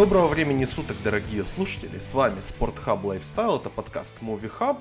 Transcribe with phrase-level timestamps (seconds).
[0.00, 1.98] Доброго времени суток, дорогие слушатели!
[1.98, 4.78] С вами Спортхаб Lifestyle, это подкаст Movie Hub.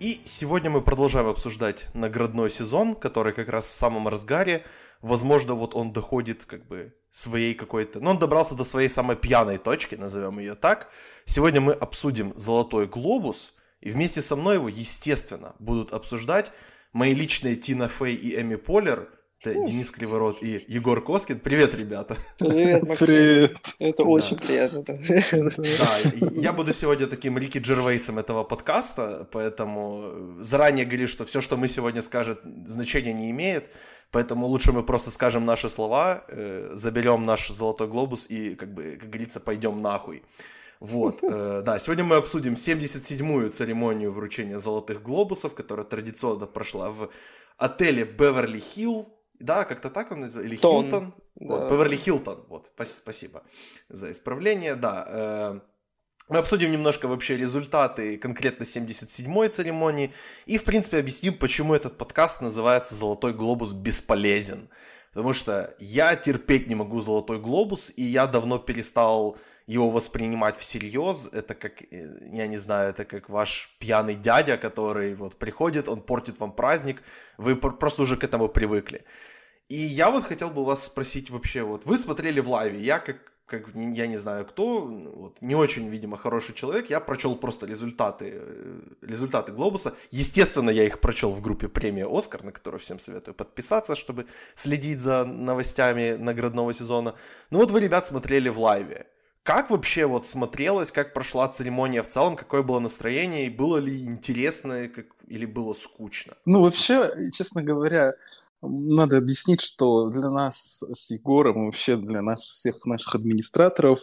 [0.00, 4.64] И сегодня мы продолжаем обсуждать наградной сезон, который как раз в самом разгаре.
[5.00, 8.00] Возможно, вот он доходит как бы своей какой-то...
[8.00, 10.88] Ну, он добрался до своей самой пьяной точки, назовем ее так.
[11.24, 16.50] Сегодня мы обсудим «Золотой глобус», и вместе со мной его, естественно, будут обсуждать
[16.92, 19.08] мои личные Тина Фей и Эми Полер–
[19.40, 21.38] это Денис Криворот и Егор Коскин.
[21.38, 22.16] Привет, ребята.
[22.38, 23.06] Привет, Максим.
[23.06, 23.56] Привет.
[23.78, 24.08] Это да.
[24.08, 24.82] очень приятно.
[24.82, 25.98] Да,
[26.32, 31.68] я буду сегодня таким Рики Джервейсом этого подкаста, поэтому заранее говорю, что все, что мы
[31.68, 33.70] сегодня скажем, значения не имеет,
[34.10, 38.96] поэтому лучше мы просто скажем наши слова, э, заберем наш золотой глобус и, как бы,
[39.00, 40.24] как говорится, пойдем нахуй.
[40.80, 47.10] Вот, э, да, сегодня мы обсудим 77-ю церемонию вручения золотых глобусов, которая традиционно прошла в
[47.56, 50.54] отеле Беверли-Хилл да, как-то так он называется.
[50.54, 50.84] Или Тон.
[50.84, 51.14] Хилтон.
[51.36, 51.46] Да.
[51.46, 52.44] Вот, Беверли Хилтон.
[52.48, 53.44] Вот, спасибо
[53.88, 54.74] за исправление.
[54.74, 55.60] Да, э,
[56.28, 60.12] мы обсудим немножко вообще результаты конкретно 77-й церемонии
[60.44, 64.68] и, в принципе, объясним, почему этот подкаст называется «Золотой глобус бесполезен».
[65.12, 71.28] Потому что я терпеть не могу «Золотой глобус», и я давно перестал его воспринимать всерьез.
[71.32, 76.00] Это как, э, я не знаю, это как ваш пьяный дядя, который вот приходит, он
[76.00, 77.02] портит вам праздник,
[77.36, 79.04] вы просто уже к этому привыкли.
[79.68, 83.16] И я вот хотел бы вас спросить вообще, вот вы смотрели в лайве, я как,
[83.44, 88.30] как я не знаю кто, вот, не очень, видимо, хороший человек, я прочел просто результаты,
[88.32, 89.92] э, результаты Глобуса.
[90.10, 94.24] Естественно, я их прочел в группе премия Оскар, на которую всем советую подписаться, чтобы
[94.54, 97.14] следить за новостями наградного сезона.
[97.50, 99.06] Ну вот вы, ребят, смотрели в лайве.
[99.42, 104.04] Как вообще вот смотрелось, как прошла церемония в целом, какое было настроение, и было ли
[104.04, 106.34] интересно как, или было скучно?
[106.44, 108.14] Ну, вообще, честно говоря,
[108.60, 114.00] надо объяснить, что для нас с Егором вообще для нас, всех наших администраторов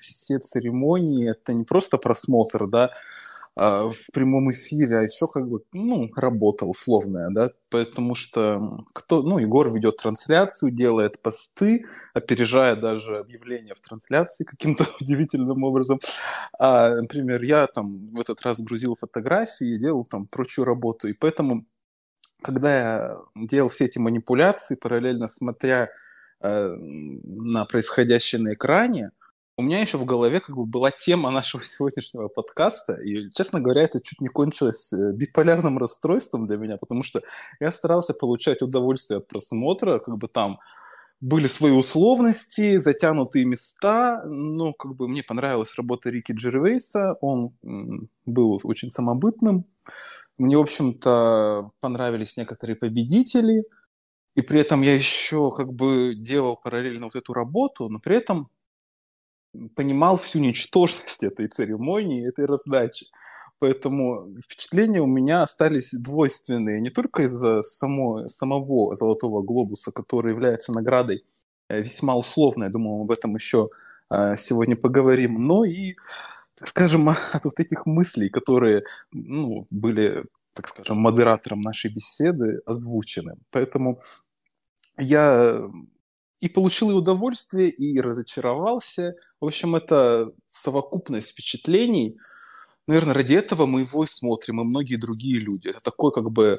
[0.00, 2.90] все церемонии— это не просто просмотр, да,
[3.54, 9.22] а, в прямом эфире, а еще как бы, ну, работа условная, да, потому что кто,
[9.22, 16.00] ну, Егор ведет трансляцию, делает посты, опережая даже объявления в трансляции каким-то удивительным образом.
[16.58, 21.12] А, например, я там в этот раз грузил фотографии и делал там прочую работу, и
[21.12, 21.66] поэтому
[22.42, 25.90] когда я делал все эти манипуляции, параллельно смотря
[26.40, 29.10] э, на происходящее на экране,
[29.62, 33.82] у меня еще в голове как бы была тема нашего сегодняшнего подкаста, и, честно говоря,
[33.82, 37.20] это чуть не кончилось э, биполярным расстройством для меня, потому что
[37.60, 40.58] я старался получать удовольствие от просмотра, как бы там
[41.20, 47.52] были свои условности, затянутые места, но как бы мне понравилась работа Рики Джервейса, он
[48.26, 49.64] был очень самобытным,
[50.38, 53.62] мне, в общем-то, понравились некоторые победители,
[54.34, 58.48] и при этом я еще как бы делал параллельно вот эту работу, но при этом
[59.74, 63.06] понимал всю ничтожность этой церемонии, этой раздачи.
[63.58, 70.72] Поэтому впечатления у меня остались двойственные не только из-за само, самого Золотого Глобуса, который является
[70.72, 71.22] наградой
[71.68, 73.68] э, весьма условной, я думаю, об этом еще
[74.10, 75.94] э, сегодня поговорим, но и,
[76.58, 80.24] так скажем, от вот этих мыслей, которые ну, были,
[80.54, 83.36] так скажем, модератором нашей беседы озвучены.
[83.52, 84.00] Поэтому
[84.98, 85.70] я
[86.42, 89.14] и получил и удовольствие, и разочаровался.
[89.40, 92.18] В общем, это совокупность впечатлений.
[92.88, 95.68] Наверное, ради этого мы его и смотрим, и многие другие люди.
[95.68, 96.58] Это такой как бы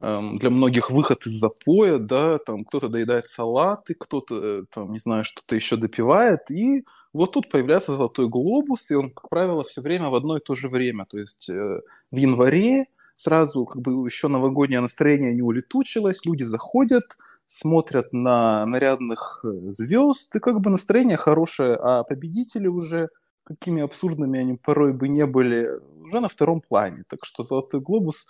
[0.00, 5.24] для многих выход из запоя, да, там кто-то доедает салаты, кто-то, э, там, не знаю,
[5.24, 10.08] что-то еще допивает, и вот тут появляется золотой глобус, и он, как правило, все время
[10.08, 11.80] в одно и то же время, то есть э,
[12.10, 12.86] в январе
[13.18, 20.34] сразу как бы еще новогоднее настроение не улетучилось, люди заходят, смотрят на нарядных э, звезд,
[20.34, 23.10] и как бы настроение хорошее, а победители уже,
[23.44, 25.68] какими абсурдными они порой бы не были,
[26.02, 27.04] уже на втором плане.
[27.06, 28.26] Так что «Золотой глобус»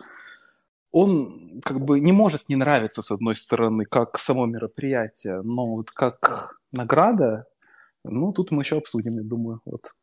[0.93, 5.91] он как бы не может не нравиться, с одной стороны, как само мероприятие, но вот
[5.91, 7.47] как награда,
[8.05, 9.95] ну, тут мы еще обсудим, я думаю, вот.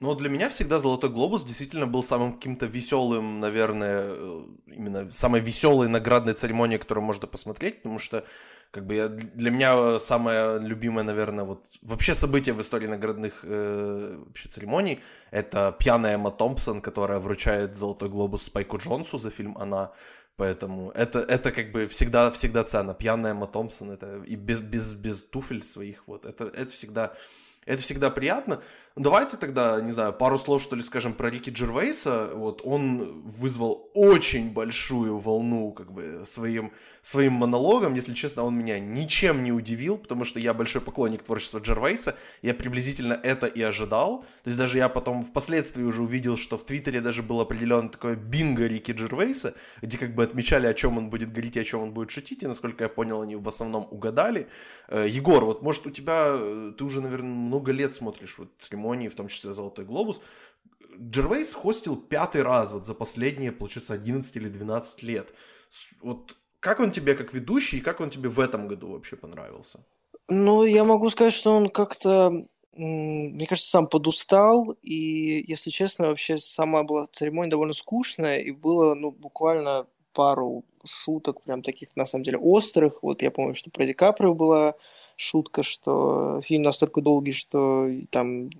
[0.00, 5.40] Ну, для меня всегда «Золотой глобус» действительно был самым каким-то веселым, наверное, э, именно самой
[5.40, 8.24] веселой наградной церемонией, которую можно посмотреть, потому что
[8.70, 14.22] как бы я, для меня самое любимое, наверное, вот вообще событие в истории наградных э,
[14.24, 15.00] вообще церемоний
[15.32, 19.90] это пьяная Эмма Томпсон, которая вручает Золотой глобус Спайку Джонсу за фильм «Она».
[20.36, 22.94] Поэтому это, это как бы всегда, всегда ценно.
[22.94, 27.14] Пьяная Эмма Томпсон, это и без, без, без туфель своих, вот, это, это всегда
[27.68, 28.62] это всегда приятно.
[28.98, 32.30] Давайте тогда, не знаю, пару слов, что ли, скажем, про Рики Джервейса.
[32.34, 37.94] Вот он вызвал очень большую волну, как бы, своим, своим монологом.
[37.94, 42.16] Если честно, он меня ничем не удивил, потому что я большой поклонник творчества Джервейса.
[42.42, 44.22] Я приблизительно это и ожидал.
[44.42, 48.16] То есть даже я потом впоследствии уже увидел, что в Твиттере даже был определен такое
[48.16, 51.82] бинго Рики Джервейса, где как бы отмечали, о чем он будет говорить и о чем
[51.82, 52.42] он будет шутить.
[52.42, 54.48] И, насколько я понял, они в основном угадали.
[54.88, 58.50] Э, Егор, вот может у тебя, э, ты уже, наверное, много лет смотришь вот
[58.88, 60.20] церемонии, в том числе «Золотой глобус».
[61.00, 65.34] Джервейс хостил пятый раз вот за последние, получается, 11 или 12 лет.
[66.02, 69.78] Вот как он тебе как ведущий и как он тебе в этом году вообще понравился?
[70.28, 72.30] Ну, я могу сказать, что он как-то,
[72.72, 78.94] мне кажется, сам подустал, и, если честно, вообще сама была церемония довольно скучная, и было,
[78.94, 83.02] ну, буквально пару шуток, прям таких, на самом деле, острых.
[83.02, 84.74] Вот я помню, что про Ди Каприо была
[85.18, 88.50] шутка, что фильм настолько долгий, что там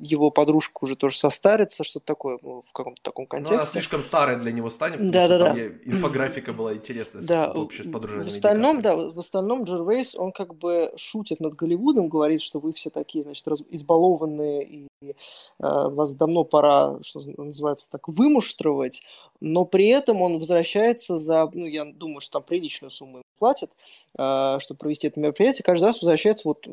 [0.00, 3.54] его подружка уже тоже состарится, что-то такое ну, в каком-то таком контексте.
[3.54, 5.66] Ну, она слишком старая для него станет, да, да, да.
[5.84, 11.38] инфографика была интересная да, с, в остальном, да, в остальном Джервейс, он как бы шутит
[11.38, 15.12] над Голливудом, говорит, что вы все такие, значит, раз, избалованные, и э,
[15.60, 19.02] вас давно пора, что называется, так, вымуштровать,
[19.40, 23.70] но при этом он возвращается за, ну, я думаю, что там приличную сумму платят,
[24.18, 26.66] э, чтобы провести это мероприятие, каждый раз возвращается вот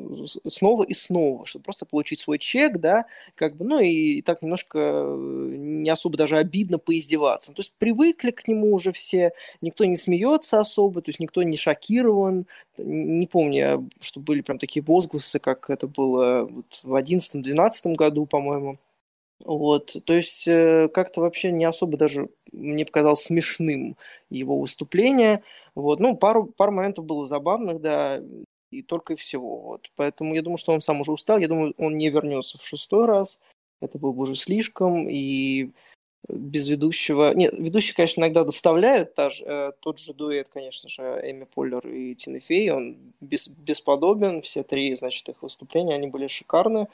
[0.46, 4.42] снова и снова, чтобы просто получить свой чек, да, как бы, ну и, и так
[4.42, 5.16] немножко э,
[5.56, 7.52] не особо даже обидно поиздеваться.
[7.52, 11.56] То есть привыкли к нему уже все, никто не смеется особо, то есть никто не
[11.56, 12.46] шокирован.
[12.78, 18.78] Не помню, что были прям такие возгласы, как это было вот в 2011-2012 году, по-моему.
[19.44, 23.96] Вот, то есть э, как-то вообще не особо даже мне показалось смешным
[24.30, 25.42] его выступление.
[25.74, 28.22] Вот, ну, пару, пару моментов было забавных, да,
[28.70, 29.60] и только и всего.
[29.60, 29.90] Вот.
[29.96, 31.38] Поэтому я думаю, что он сам уже устал.
[31.38, 33.42] Я думаю, он не вернется в шестой раз.
[33.80, 35.08] Это было бы уже слишком.
[35.08, 35.70] И
[36.28, 37.32] без ведущего...
[37.34, 41.86] Нет, ведущий, конечно, иногда доставляет та же, э, тот же дуэт, конечно же, Эми Поллер
[41.86, 42.70] и Тина Фей.
[42.70, 44.42] Он бес, бесподобен.
[44.42, 46.88] Все три, значит, их выступления, они были шикарны.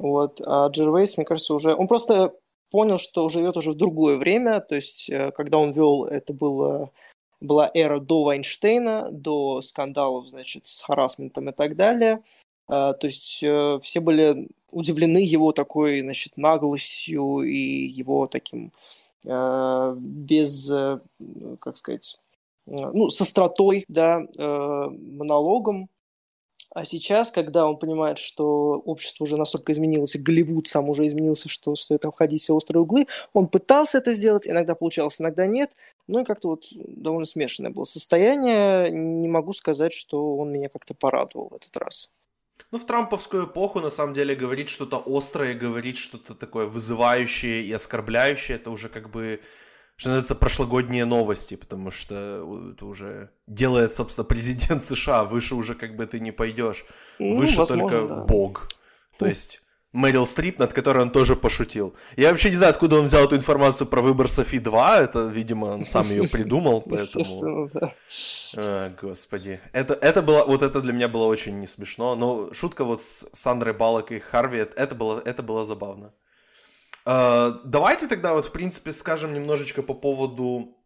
[0.00, 0.40] Вот.
[0.46, 1.74] А Джервейс, мне кажется, уже...
[1.74, 2.32] Он просто
[2.70, 4.60] понял, что живет уже в другое время.
[4.60, 6.90] То есть, э, когда он вел, это было
[7.42, 12.22] была эра до Вайнштейна, до скандалов, значит, с харасментом и так далее.
[12.66, 18.72] А, то есть э, все были удивлены его такой, значит, наглостью и его таким
[19.24, 20.70] э, без,
[21.60, 22.18] как сказать,
[22.66, 25.88] ну, с остротой, да, монологом,
[26.72, 31.48] а сейчас, когда он понимает, что общество уже настолько изменилось, и Голливуд сам уже изменился,
[31.48, 35.72] что стоит обходить все острые углы, он пытался это сделать, иногда получалось, иногда нет.
[36.06, 38.90] Ну и как-то вот довольно смешанное было состояние.
[38.90, 42.10] Не могу сказать, что он меня как-то порадовал в этот раз.
[42.70, 47.72] Ну, в трамповскую эпоху, на самом деле, говорить что-то острое, говорить что-то такое вызывающее и
[47.72, 49.40] оскорбляющее, это уже как бы
[50.00, 55.94] что называется, прошлогодние новости, потому что это уже делает, собственно, президент США, выше уже как
[55.94, 56.86] бы ты не пойдешь,
[57.18, 58.24] ну, выше возможно, только да.
[58.24, 58.68] Бог.
[59.18, 59.60] То есть
[59.92, 61.94] Мэрил Стрип, над которой он тоже пошутил.
[62.16, 65.66] Я вообще не знаю, откуда он взял эту информацию про выбор Софи 2, это, видимо,
[65.66, 67.68] он сам ее придумал, поэтому...
[67.74, 67.92] да.
[68.56, 69.60] А, господи.
[69.74, 73.28] Это, это было, вот это для меня было очень не смешно, но шутка вот с
[73.34, 76.14] Сандрой Балок и Харви, это было, это было забавно.
[77.06, 80.76] Э, давайте тогда вот, в принципе, скажем немножечко по поводу,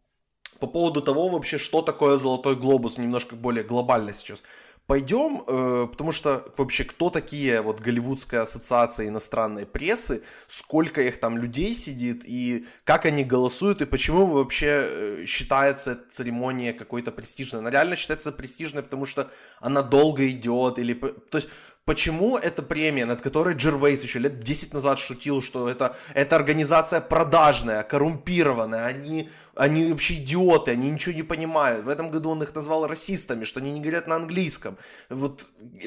[0.59, 4.43] по поводу того вообще, что такое Золотой Глобус, немножко более глобально сейчас.
[4.87, 11.39] Пойдем, э, потому что вообще кто такие вот Голливудская ассоциация иностранной прессы, сколько их там
[11.39, 17.61] людей сидит и как они голосуют и почему вообще э, считается церемония какой-то престижной.
[17.61, 20.93] Она реально считается престижной, потому что она долго идет или...
[20.93, 21.49] То есть
[21.85, 26.99] Почему эта премия, над которой Джервейс еще лет 10 назад шутил, что это, это организация
[26.99, 31.85] продажная, коррумпированная, они, они вообще идиоты, они ничего не понимают.
[31.85, 34.79] В этом году он их назвал расистами, что они не говорят на английском.
[35.09, 35.45] Вот,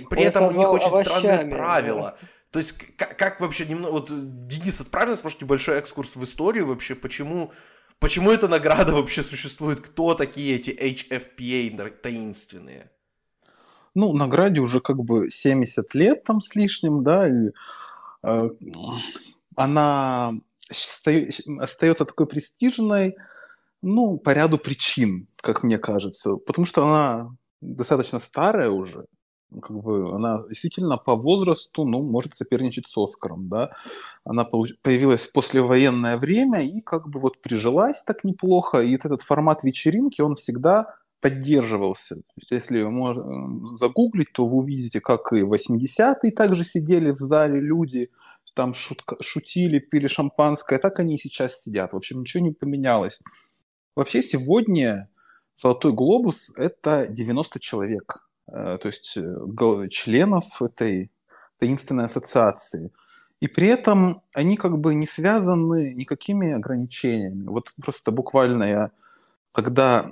[0.09, 2.17] при он этом у них очень овощами, странные правила.
[2.21, 2.29] Да.
[2.53, 3.91] То есть, как, как вообще немного...
[3.91, 7.53] Вот, Денис, отправь нас, может, небольшой экскурс в историю вообще, почему,
[7.99, 12.93] почему эта награда вообще существует, кто такие эти HFPA таинственные?
[13.99, 17.51] Ну, награде уже как бы 70 лет там с лишним, да, и
[18.23, 18.51] э,
[19.57, 20.35] она
[20.71, 23.17] остается такой престижной,
[23.83, 29.07] ну, по ряду причин, как мне кажется, потому что она достаточно старая уже,
[29.51, 33.73] как бы она действительно по возрасту, ну, может соперничать с Оскаром, да.
[34.25, 34.75] Она получ...
[34.81, 39.65] появилась в послевоенное время и как бы вот прижилась так неплохо, и вот этот формат
[39.65, 42.17] вечеринки, он всегда поддерживался.
[42.17, 47.61] То есть, если можно загуглить, то вы увидите, как и 80-е также сидели в зале
[47.61, 48.11] люди,
[48.55, 51.93] там шутка, шутили, пили шампанское, так они и сейчас сидят.
[51.93, 53.21] В общем, ничего не поменялось.
[53.95, 55.09] Вообще сегодня
[55.61, 61.11] Золотой глобус– это 90 человек, э, то есть э, членов этой
[61.59, 62.93] таинственной ассоциации.
[63.41, 67.49] И при этом они как бы не связаны никакими ограничениями.
[67.49, 68.91] Вот просто буквально я,
[69.51, 70.09] когда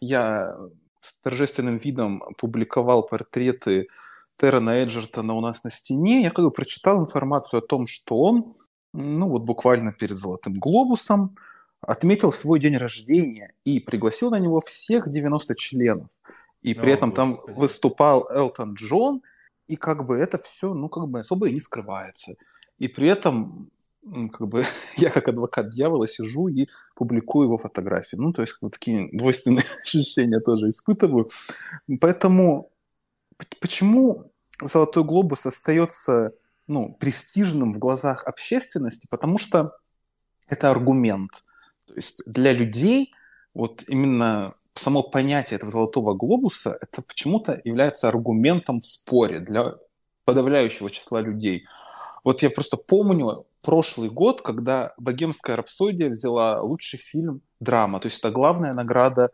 [0.00, 0.56] я
[1.00, 3.88] с торжественным видом публиковал портреты
[4.36, 8.44] Террена Эджертона у нас на стене, я как бы прочитал информацию о том, что он,
[8.92, 11.34] ну вот буквально перед «Золотым глобусом»,
[11.80, 16.10] отметил свой день рождения и пригласил на него всех 90 членов.
[16.62, 19.22] И при О, этом там выступал Элтон Джон,
[19.66, 22.34] и как бы это все, ну, как бы особо и не скрывается.
[22.78, 23.70] И при этом,
[24.32, 24.64] как бы,
[24.96, 28.16] я как адвокат дьявола сижу и публикую его фотографии.
[28.16, 31.28] Ну, то есть, вот такие двойственные ощущения тоже испытываю.
[32.00, 32.70] Поэтому
[33.60, 36.34] почему «Золотой глобус» остается
[36.66, 39.06] ну, престижным в глазах общественности?
[39.10, 39.74] Потому что
[40.48, 41.30] это аргумент–
[41.90, 43.12] то есть для людей
[43.52, 49.74] вот именно само понятие этого золотого глобуса это почему-то является аргументом в споре для
[50.24, 51.66] подавляющего числа людей.
[52.24, 58.18] Вот я просто помню прошлый год, когда «Богемская рапсодия» взяла лучший фильм драма, то есть
[58.18, 59.30] это главная награда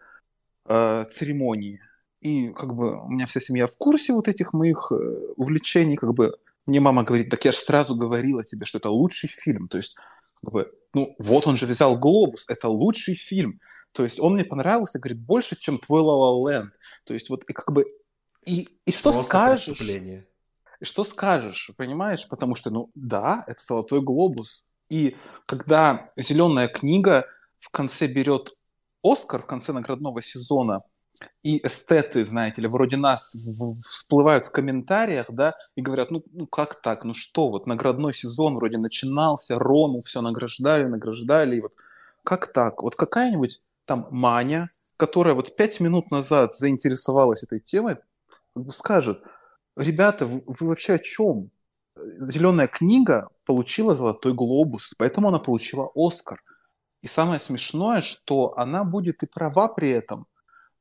[0.66, 1.80] э, церемонии.
[2.20, 4.94] И как бы у меня вся семья в курсе вот этих моих э,
[5.36, 9.28] увлечений, как бы мне мама говорит, так я же сразу говорила тебе, что это лучший
[9.28, 9.68] фильм.
[9.68, 9.96] То есть
[10.42, 13.60] как бы, ну, вот он же взял «Глобус», это лучший фильм.
[13.92, 16.62] То есть он мне понравился, говорит, больше, чем «Твой Ла Ла
[17.04, 17.84] То есть вот и как бы...
[18.44, 19.80] И, и что Просто скажешь?
[20.82, 22.26] Что скажешь, понимаешь?
[22.28, 24.66] Потому что, ну, да, это «Золотой глобус».
[24.88, 25.16] И
[25.46, 27.26] когда «Зеленая книга»
[27.60, 28.56] в конце берет
[29.02, 30.82] Оскар, в конце наградного сезона–
[31.42, 33.34] и эстеты, знаете ли, вроде нас
[33.86, 38.56] всплывают в комментариях, да, и говорят, ну, ну как так, ну что, вот наградной сезон
[38.56, 41.72] вроде начинался, Рому все награждали, награждали, и вот
[42.24, 42.82] как так?
[42.82, 47.96] Вот какая-нибудь там Маня, которая вот пять минут назад заинтересовалась этой темой,
[48.72, 49.22] скажет,
[49.76, 51.50] ребята, вы, вы вообще о чем?
[51.96, 56.42] Зеленая книга получила золотой глобус, поэтому она получила Оскар.
[57.02, 60.26] И самое смешное, что она будет и права при этом–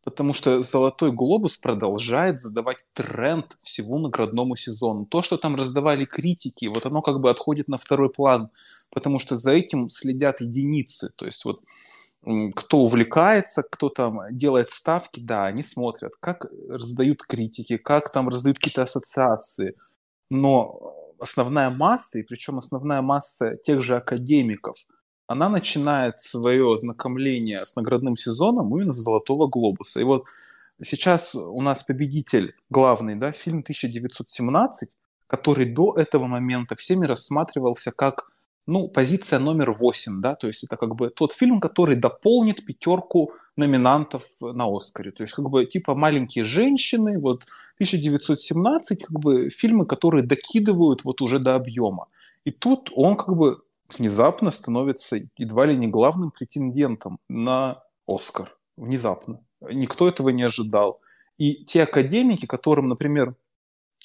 [0.06, 5.06] потому что «Золотой глобус» продолжает задавать тренд всему наградному сезону.
[5.08, 8.50] То, что там раздавали критики, вот оно как бы отходит на второй план,
[8.94, 11.10] потому что за этим следят единицы.
[11.16, 11.58] То есть вот
[12.56, 18.58] кто увлекается, кто там делает ставки, да, они смотрят, как раздают критики, как там раздают
[18.58, 19.76] какие-то ассоциации.
[20.30, 24.78] Но основная масса, и причем основная масса тех же академиков,
[25.28, 30.00] она начинает свое знакомление с наградным сезоном именно с «Золотого глобуса».
[30.00, 30.26] И вот
[30.82, 34.90] сейчас у нас победитель главный, да, фильм 1917,
[35.28, 38.28] который до этого момента всеми рассматривался как
[38.68, 43.32] ну, позиция номер восемь, да, то есть это как бы тот фильм, который дополнит пятерку
[43.56, 45.12] номинантов на Оскаре.
[45.12, 47.44] То есть как бы типа «Маленькие женщины», вот
[47.76, 52.08] 1917, как бы фильмы, которые докидывают вот уже до объема.
[52.44, 53.58] И тут он как бы
[53.90, 58.56] внезапно становится едва ли не главным претендентом на Оскар.
[58.78, 59.42] Внезапно.
[59.62, 61.00] Никто этого не ожидал.
[61.38, 63.36] И те академики, которым, например,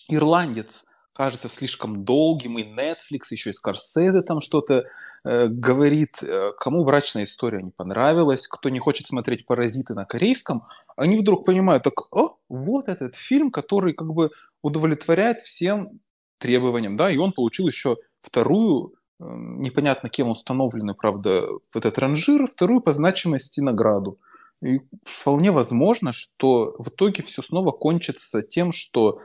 [0.09, 4.87] ирландец кажется слишком долгим, и Netflix, еще и Скорсезе там что-то
[5.25, 10.63] э, говорит, э, кому брачная история не понравилась, кто не хочет смотреть «Паразиты» на корейском,
[10.97, 14.31] они вдруг понимают, так, о, вот этот фильм, который как бы
[14.63, 16.01] удовлетворяет всем
[16.39, 22.95] требованиям, да, и он получил еще вторую непонятно кем установлены, правда, этот ранжир, вторую по
[22.95, 24.19] значимости награду.
[24.63, 29.21] И вполне возможно, что в итоге все снова кончится тем, что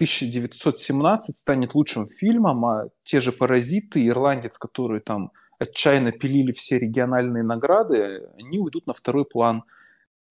[0.00, 7.42] 1917 станет лучшим фильмом, а те же «Паразиты», «Ирландец», которые там отчаянно пилили все региональные
[7.42, 9.64] награды, они уйдут на второй план.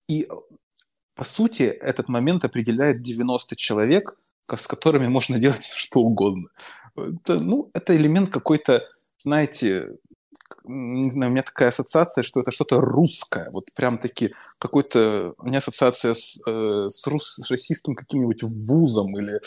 [0.07, 0.29] И,
[1.15, 4.15] по сути, этот момент определяет 90 человек,
[4.47, 6.49] с которыми можно делать что угодно.
[6.95, 8.85] Это, ну, это элемент какой-то,
[9.17, 9.97] знаете,
[10.67, 15.45] не знаю, у меня такая ассоциация, что это что-то русское, вот прям таки какой-то, у
[15.45, 19.41] меня ассоциация с, э, с, рус, с российским каким-нибудь вузом или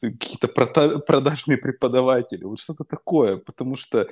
[0.00, 4.06] какие-то продажные преподаватели, вот что-то такое, потому что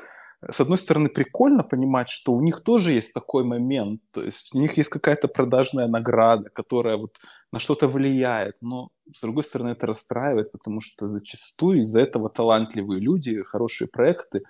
[0.48, 4.58] с одной стороны, прикольно понимать, что у них тоже есть такой момент, то есть у
[4.58, 7.16] них есть какая-то продажная награда, которая вот
[7.52, 13.00] на что-то влияет, но с другой стороны это расстраивает, потому что зачастую из-за этого талантливые
[13.00, 14.44] люди, хорошие проекты,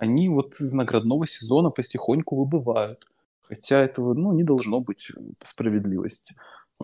[0.00, 3.06] они вот из наградного сезона потихоньку выбывают.
[3.42, 6.34] Хотя этого, ну, не должно быть справедливости.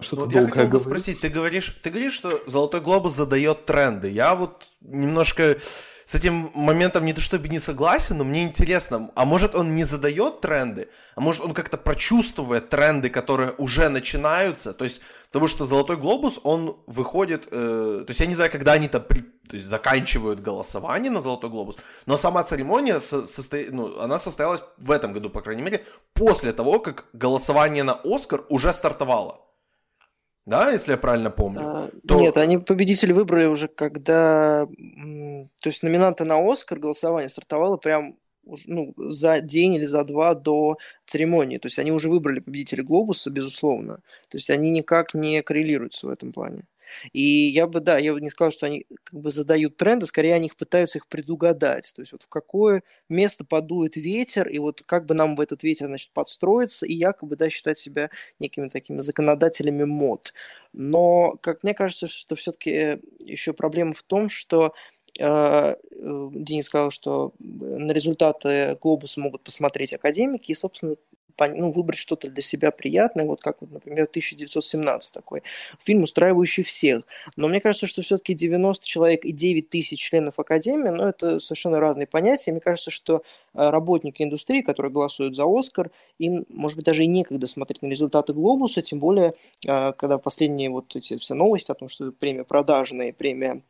[0.00, 4.11] Что вот я хотел бы спросить, ты говоришь, ты говоришь, что Золотой глобус задает тренды.
[4.11, 5.56] Я вот немножко
[6.06, 9.82] с этим моментом не то чтобы не согласен, но мне интересно, а может он не
[9.82, 15.66] задает тренды, а может он как-то прочувствует тренды, которые уже начинаются, то есть потому что
[15.66, 19.56] «Золотой глобус», он выходит, э, то есть я не знаю, когда они там при, то
[19.56, 24.92] есть заканчивают голосование на «Золотой глобус», но сама церемония, со, состо, ну, она состоялась в
[24.92, 25.84] этом году, по крайней мере,
[26.14, 29.45] после того, как голосование на «Оскар» уже стартовало
[30.46, 31.60] да, если я правильно помню.
[31.60, 32.20] А, то...
[32.20, 38.16] Нет, они победители выбрали уже, когда, то есть номинанты на Оскар голосование стартовало прям
[38.66, 41.58] ну, за день или за два до церемонии.
[41.58, 43.96] То есть они уже выбрали победителя Глобуса, безусловно.
[44.28, 46.64] То есть они никак не коррелируются в этом плане.
[47.12, 50.34] И я бы, да, я бы не сказал, что они как бы задают тренды, скорее
[50.34, 51.92] они их пытаются их предугадать.
[51.94, 55.62] То есть вот в какое место подует ветер, и вот как бы нам в этот
[55.62, 60.32] ветер, значит, подстроиться, и якобы, да, считать себя некими такими законодателями мод.
[60.72, 64.74] Но, как мне кажется, что все-таки еще проблема в том, что
[65.18, 70.96] а, э, Денис сказал, что на результаты глобуса могут посмотреть академики и, собственно,
[71.38, 75.42] ну, выбрать что-то для себя приятное, вот как, вот, например, 1917 такой.
[75.80, 77.02] Фильм, устраивающий всех.
[77.36, 81.80] Но мне кажется, что все-таки 90 человек и 9 тысяч членов Академии, ну, это совершенно
[81.80, 82.52] разные понятия.
[82.52, 83.22] Мне кажется, что
[83.54, 87.88] э, работники индустрии, которые голосуют за Оскар, им, может быть, даже и некогда смотреть на
[87.88, 89.34] результаты Глобуса, тем более,
[89.66, 93.62] э, когда последние вот эти все новости о том, что премия продажная, премия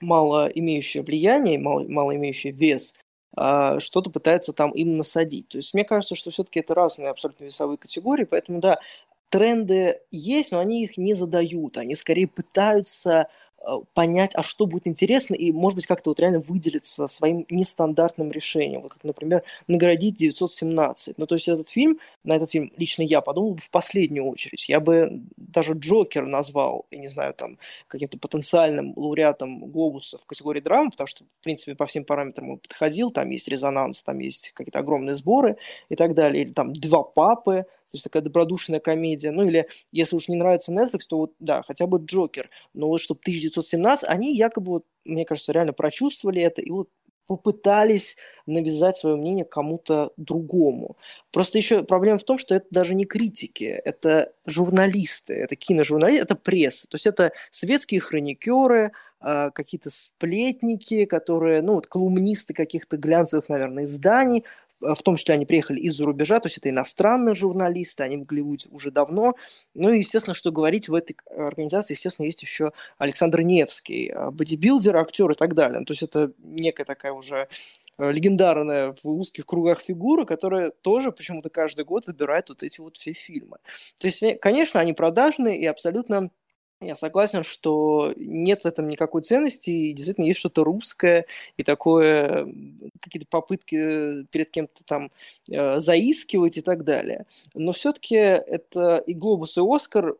[0.00, 2.96] мало имеющее влияние, мало, мало имеющее вес,
[3.34, 5.48] что-то пытается там им насадить.
[5.48, 8.78] То есть мне кажется, что все-таки это разные абсолютно весовые категории, поэтому да,
[9.30, 13.28] тренды есть, но они их не задают, они скорее пытаются
[13.94, 18.82] понять, а что будет интересно, и, может быть, как-то вот реально выделиться своим нестандартным решением.
[18.82, 21.18] Вот как, например, наградить 917.
[21.18, 24.68] Ну, то есть этот фильм, на этот фильм лично я подумал бы в последнюю очередь.
[24.68, 30.60] Я бы даже Джокер назвал, я не знаю, там, каким-то потенциальным лауреатом Глобуса в категории
[30.60, 34.52] драм, потому что, в принципе, по всем параметрам он подходил, там есть резонанс, там есть
[34.52, 35.56] какие-то огромные сборы
[35.88, 36.44] и так далее.
[36.44, 39.30] Или там «Два папы», то есть такая добродушная комедия.
[39.32, 42.48] Ну или, если уж не нравится Netflix, то вот, да, хотя бы Джокер.
[42.72, 46.88] Но вот чтобы 1917, они якобы, вот, мне кажется, реально прочувствовали это и вот
[47.26, 50.96] попытались навязать свое мнение кому-то другому.
[51.30, 56.34] Просто еще проблема в том, что это даже не критики, это журналисты, это киножурналисты, это
[56.34, 56.88] пресса.
[56.88, 63.84] То есть это светские хроникеры, а, какие-то сплетники, которые, ну, вот колумнисты каких-то глянцевых, наверное,
[63.84, 64.44] изданий,
[64.82, 68.68] в том числе они приехали из-за рубежа, то есть это иностранные журналисты, они в Голливуде
[68.70, 69.34] уже давно.
[69.74, 74.96] Ну и, естественно, что говорить в этой организации, естественно, есть еще Александр Невский, а, бодибилдер,
[74.96, 75.84] актер и так далее.
[75.84, 77.48] То есть это некая такая уже
[77.98, 82.96] э, легендарная в узких кругах фигура, которая тоже почему-то каждый год выбирает вот эти вот
[82.96, 83.58] все фильмы.
[84.00, 86.30] То есть, э, конечно, они продажные и абсолютно
[86.82, 92.46] я согласен, что нет в этом никакой ценности, и действительно есть что-то русское, и такое,
[93.00, 95.10] какие-то попытки перед кем-то там
[95.50, 97.26] э, заискивать и так далее.
[97.54, 100.16] Но все-таки это и «Глобус», и «Оскар»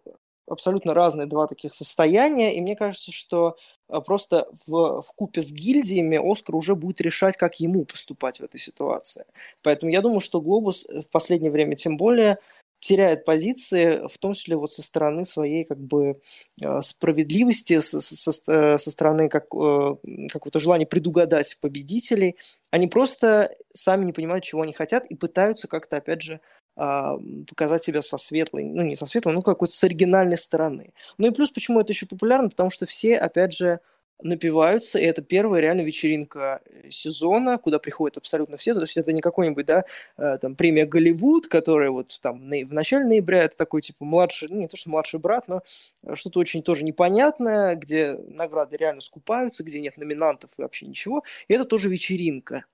[0.46, 3.56] абсолютно разные два таких состояния, и мне кажется, что
[3.88, 8.44] э, просто в, в купе с гильдиями Оскар уже будет решать, как ему поступать в
[8.44, 9.24] этой ситуации.
[9.62, 12.38] Поэтому я думаю, что Глобус в последнее время тем более
[12.82, 16.20] теряет позиции, в том числе вот со стороны своей как бы
[16.60, 19.96] э, справедливости, со, со, э, со стороны как, э,
[20.32, 22.36] какого-то желания предугадать победителей.
[22.72, 26.40] Они просто сами не понимают, чего они хотят и пытаются как-то, опять же,
[26.74, 27.18] а,
[27.48, 30.92] показать себя со светлой, ну не со светлой, ну какой-то с оригинальной стороны.
[31.18, 33.78] Ну и плюс, почему это еще популярно, потому что все, опять же,
[34.22, 39.12] напиваются, и это первая реально вечеринка э, сезона, куда приходят абсолютно все, то есть это
[39.12, 39.84] не какой-нибудь, да,
[40.16, 44.60] э, там, премия Голливуд, которая вот там в начале ноября, это такой, типа, младший, ну,
[44.60, 45.62] не то, что младший брат, но
[46.02, 51.22] э, что-то очень тоже непонятное, где награды реально скупаются, где нет номинантов и вообще ничего,
[51.48, 52.64] и это тоже вечеринка.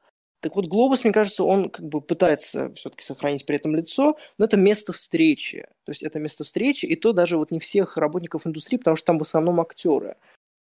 [0.40, 4.44] Так вот, Глобус, мне кажется, он как бы пытается все-таки сохранить при этом лицо, но
[4.44, 5.66] это место встречи.
[5.84, 9.06] То есть это место встречи, и то даже вот не всех работников индустрии, потому что
[9.06, 10.16] там в основном актеры.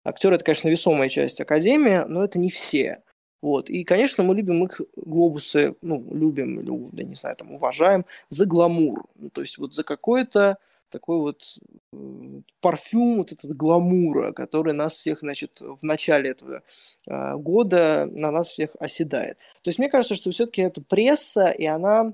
[0.05, 3.03] Актеры– это, конечно, весомая часть Академии, но это не все.
[3.43, 3.69] Вот.
[3.69, 8.47] И, конечно, мы любим их глобусы, ну, любим, или, да, не знаю, там, уважаем за
[8.47, 9.05] гламур.
[9.17, 10.59] Ну, то есть вот за какой-то
[10.91, 11.59] такой вот
[11.93, 16.63] э, парфюм вот этот гламура, который нас всех, значит, в начале этого
[17.07, 19.37] э, года на нас всех оседает.
[19.63, 22.13] То есть мне кажется, что все-таки это пресса, и она...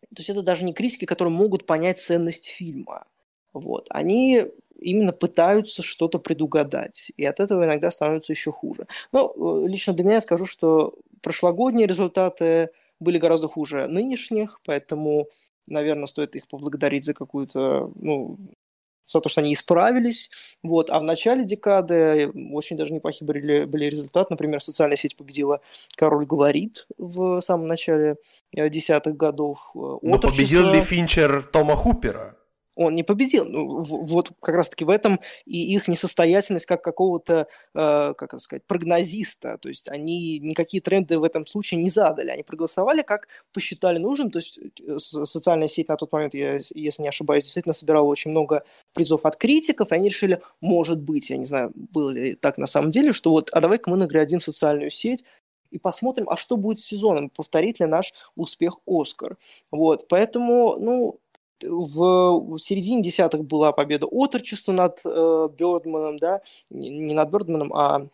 [0.00, 3.06] То есть это даже не критики, которые могут понять ценность фильма.
[3.52, 3.86] Вот.
[3.88, 4.46] Они
[4.80, 7.12] именно пытаются что-то предугадать.
[7.16, 8.86] И от этого иногда становится еще хуже.
[9.12, 15.28] Но э, лично для меня скажу, что прошлогодние результаты были гораздо хуже нынешних, поэтому,
[15.66, 18.38] наверное, стоит их поблагодарить за какую-то, ну,
[19.04, 20.30] за то, что они исправились.
[20.62, 20.90] Вот.
[20.90, 24.28] А в начале декады очень даже неплохие были, были результаты.
[24.30, 25.60] Например, социальная сеть победила
[25.94, 28.16] «Король говорит» в самом начале
[28.52, 29.70] э, десятых годов.
[29.74, 32.36] Но победил ли Финчер Тома Хупера?
[32.76, 33.46] Он не победил.
[33.46, 38.64] Ну, вот как раз-таки в этом и их несостоятельность как какого-то, э, как это сказать,
[38.66, 39.58] прогнозиста.
[39.58, 42.30] То есть они никакие тренды в этом случае не задали.
[42.30, 44.30] Они проголосовали, как посчитали нужным.
[44.30, 48.30] То есть э, социальная сеть на тот момент, я, если не ошибаюсь, действительно собирала очень
[48.30, 48.62] много
[48.92, 52.66] призов от критиков, и они решили, может быть, я не знаю, было ли так на
[52.66, 55.24] самом деле, что вот, а давай-ка мы наградим социальную сеть,
[55.70, 59.36] и посмотрим, а что будет с сезоном, повторит ли наш успех Оскар.
[59.70, 61.18] Вот, поэтому, ну,
[61.62, 68.06] в середине десятых была победа отрочества над э, Бёрдманом, да, не над Бёрдманом, а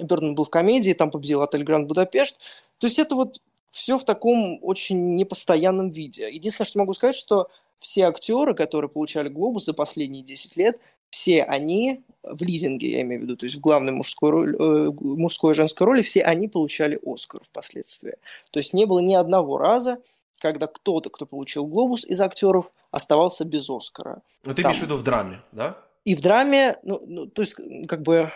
[0.00, 2.38] Бёрдман был в комедии, там победил отель Гранд Будапешт.
[2.78, 6.30] То есть это вот все в таком очень непостоянном виде.
[6.30, 10.78] Единственное, что могу сказать, что все актеры, которые получали «Глобус» за последние 10 лет,
[11.10, 14.92] все они в лизинге, я имею в виду, то есть в главной мужской, роли, э,
[15.00, 18.16] мужской и женской роли, все они получали «Оскар» впоследствии.
[18.50, 19.98] То есть не было ни одного раза,
[20.38, 24.22] когда кто-то, кто получил «Глобус» из актеров, оставался без Оскара.
[24.44, 24.70] Ну, ты Там...
[24.70, 25.76] имеешь в виду в драме, да?
[26.04, 28.30] И в драме, ну, ну то есть, как бы э,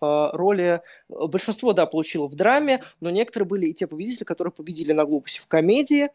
[0.00, 0.82] роли...
[1.08, 5.40] Большинство, да, получило в драме, но некоторые были и те победители, которые победили на «Глобусе»
[5.40, 6.10] в комедии,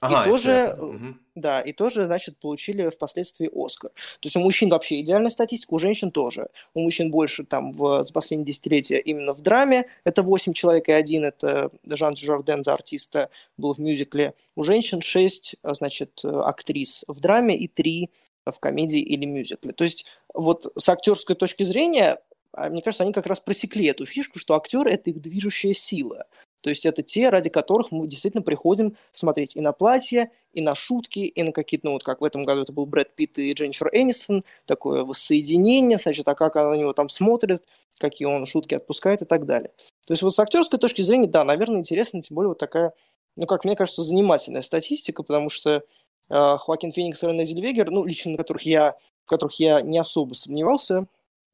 [0.00, 1.14] Ага, и тоже, угу.
[1.34, 3.90] да, и тоже, значит, получили впоследствии Оскар.
[3.90, 6.48] То есть у мужчин вообще идеальная статистика, у женщин тоже.
[6.74, 9.86] У мужчин больше там в, за последние десятилетия именно в драме.
[10.04, 14.34] Это 8 человек и один, это Жан Жорден за артиста был в мюзикле.
[14.56, 18.10] У женщин 6, значит, актрис в драме и 3
[18.46, 19.72] в комедии или мюзикле.
[19.72, 22.18] То есть вот с актерской точки зрения,
[22.52, 26.26] а, мне кажется, они как раз просекли эту фишку, что актер– это их движущая сила.
[26.64, 30.74] То есть это те, ради которых мы действительно приходим смотреть и на платья, и на
[30.74, 33.52] шутки, и на какие-то, ну вот как в этом году это был Брэд Питт и
[33.52, 37.62] Дженнифер Энистон, такое воссоединение, значит, а как она на него там смотрит,
[37.98, 39.72] какие он шутки отпускает и так далее.
[40.06, 42.94] То есть вот с актерской точки зрения, да, наверное, интересно, тем более вот такая,
[43.36, 45.82] ну, как мне кажется, занимательная статистика, потому что э,
[46.30, 48.96] Хоакин Феникс и Рене Зельвегер, ну, лично на которых я,
[49.26, 51.04] в которых я не особо сомневался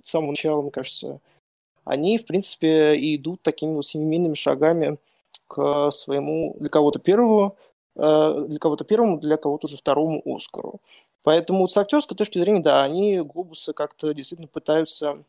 [0.05, 1.21] с самого начала, мне кажется,
[1.91, 4.99] они, в принципе, и идут такими вот семимильными шагами
[5.49, 7.57] к своему, для кого-то первому,
[7.97, 10.81] э, для кого-то первому, для кого-то уже второму Оскару.
[11.25, 15.25] Поэтому с актерской точки зрения, да, они глобусы как-то действительно пытаются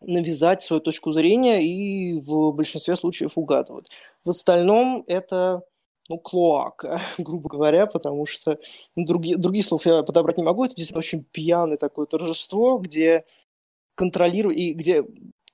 [0.00, 3.88] навязать свою точку зрения и в большинстве случаев угадывают.
[4.24, 5.62] В остальном это
[6.08, 8.58] ну, клоака, грубо говоря, потому что
[8.96, 10.64] ну, другие, других слов я подобрать не могу.
[10.64, 13.26] Это действительно очень пьяное такое торжество, где
[13.94, 15.04] контролирую и где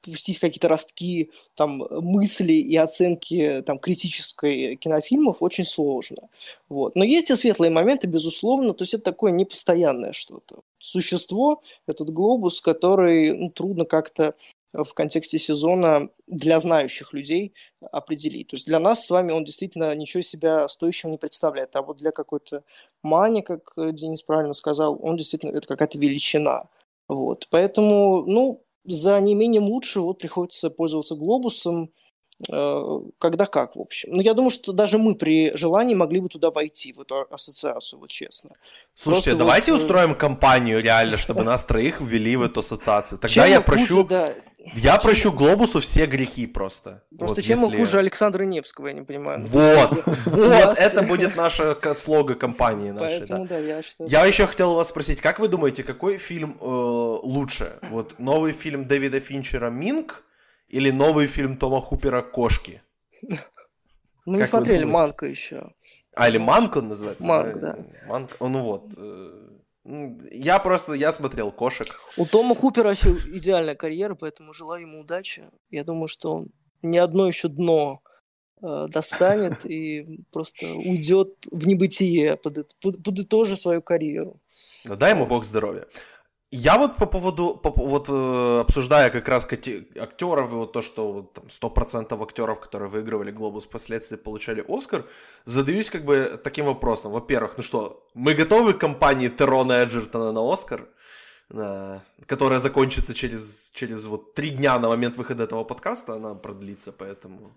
[0.04, 6.28] пустить какие-то ростки там мысли и оценки там критической кинофильмов очень сложно.
[6.68, 6.96] Вот.
[6.96, 10.60] Но есть и светлые моменты, безусловно, то есть это такое непостоянное что-то.
[10.78, 14.34] Существо, этот глобус, который ну, трудно как-то
[14.74, 18.48] в контексте сезона для знающих людей определить.
[18.48, 21.76] То есть для нас с вами он действительно ничего себя стоящего не представляет.
[21.76, 22.64] А вот для какой-то
[23.02, 26.68] мани, как Денис правильно сказал, он действительно это какая-то величина.
[27.06, 27.46] Вот.
[27.50, 31.90] Поэтому, ну, за неимением лучше вот приходится пользоваться глобусом,
[32.46, 34.10] когда как, в общем.
[34.12, 38.00] Но я думаю, что даже мы при желании могли бы туда войти, в эту ассоциацию,
[38.00, 38.50] вот честно.
[38.94, 39.80] Слушайте, Просто давайте вот...
[39.80, 43.18] Э, устроим компанию реально, чтобы нас троих ввели в эту ассоциацию.
[43.18, 44.06] Тогда я прощу...
[44.74, 47.02] Я прощу Глобусу все грехи просто.
[47.18, 47.76] Просто вот, чем если...
[47.76, 49.44] хуже Александра Невского, я не понимаю.
[49.46, 49.90] Вот,
[50.24, 53.26] вот, это будет наша слога компании нашей.
[53.26, 57.78] Да, я еще хотел вас спросить, как вы думаете, какой фильм э, лучше?
[57.90, 60.24] Вот новый фильм Дэвида Финчера «Минк»
[60.74, 62.82] или новый фильм Тома Хупера «Кошки»?
[64.26, 65.72] Мы не смотрели «Манка» еще.
[66.16, 67.26] А, или «Манк» он называется?
[67.28, 67.76] «Манк», да.
[68.08, 68.92] «Манк», ну вот.
[68.96, 69.48] Э,
[70.32, 72.00] я просто, я смотрел кошек.
[72.16, 75.44] У Тома Хупера еще идеальная карьера, поэтому желаю ему удачи.
[75.70, 76.48] Я думаю, что он
[76.82, 78.00] ни одно еще дно
[78.60, 82.36] э, достанет и просто уйдет в небытие,
[82.82, 84.40] подытожив свою карьеру.
[84.84, 85.86] дай ему бог здоровья.
[86.56, 91.12] Я вот по поводу, по, вот э, обсуждая как раз актеров и вот то, что
[91.12, 95.04] вот, там, 100% актеров, которые выигрывали Глобус, впоследствии получали Оскар,
[95.46, 97.12] задаюсь как бы таким вопросом.
[97.12, 100.86] Во-первых, ну что, мы готовы к компании Терона Эджертона на Оскар,
[101.50, 106.92] э, которая закончится через, через вот три дня на момент выхода этого подкаста, она продлится,
[106.92, 107.50] поэтому,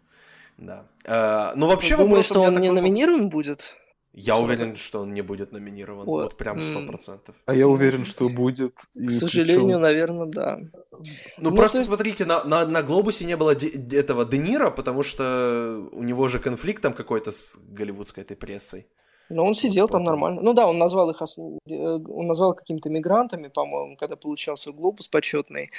[0.58, 0.88] да.
[1.06, 3.76] Э, ну вообще Думаешь, что он не номинирован будет?
[4.20, 6.06] Я уверен, что он не будет номинирован.
[6.06, 7.36] Вот, вот прям сто процентов.
[7.46, 8.74] А я уверен, что будет.
[8.96, 9.82] К сожалению, причем...
[9.82, 10.58] наверное, да.
[10.58, 11.88] Ну, ну просто есть...
[11.88, 16.28] смотрите, на, на, на Глобусе не было де- этого Де Ниро, потому что у него
[16.30, 18.88] же конфликт там какой-то с голливудской этой прессой.
[19.30, 20.42] Но он сидел там нормально.
[20.42, 25.08] Ну да, он назвал их, э, он назвал какими-то мигрантами, по-моему, когда получал свой глобус
[25.08, 25.70] почетный.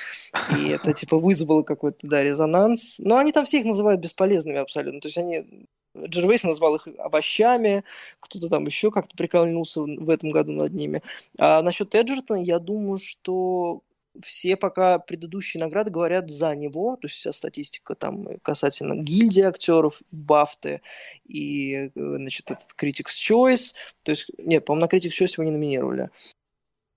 [0.57, 3.01] И это типа вызвало какой-то, да, резонанс.
[3.01, 5.01] Но они там всех называют бесполезными абсолютно.
[5.01, 5.67] То есть они
[6.07, 7.85] Джервейс назвал их овощами,
[8.21, 11.03] кто-то там еще как-то прикольнулся в этом году над ними.
[11.39, 13.83] А насчет Эджертона, я думаю, что
[14.23, 20.01] все пока предыдущие награды говорят за него, то есть вся статистика там касательно гильдии актеров,
[20.11, 20.81] Бафты
[21.25, 25.51] и, э, значит, этот Critics' Choice, то есть, нет, по-моему, на Critics' Choice его не
[25.51, 26.11] номинировали.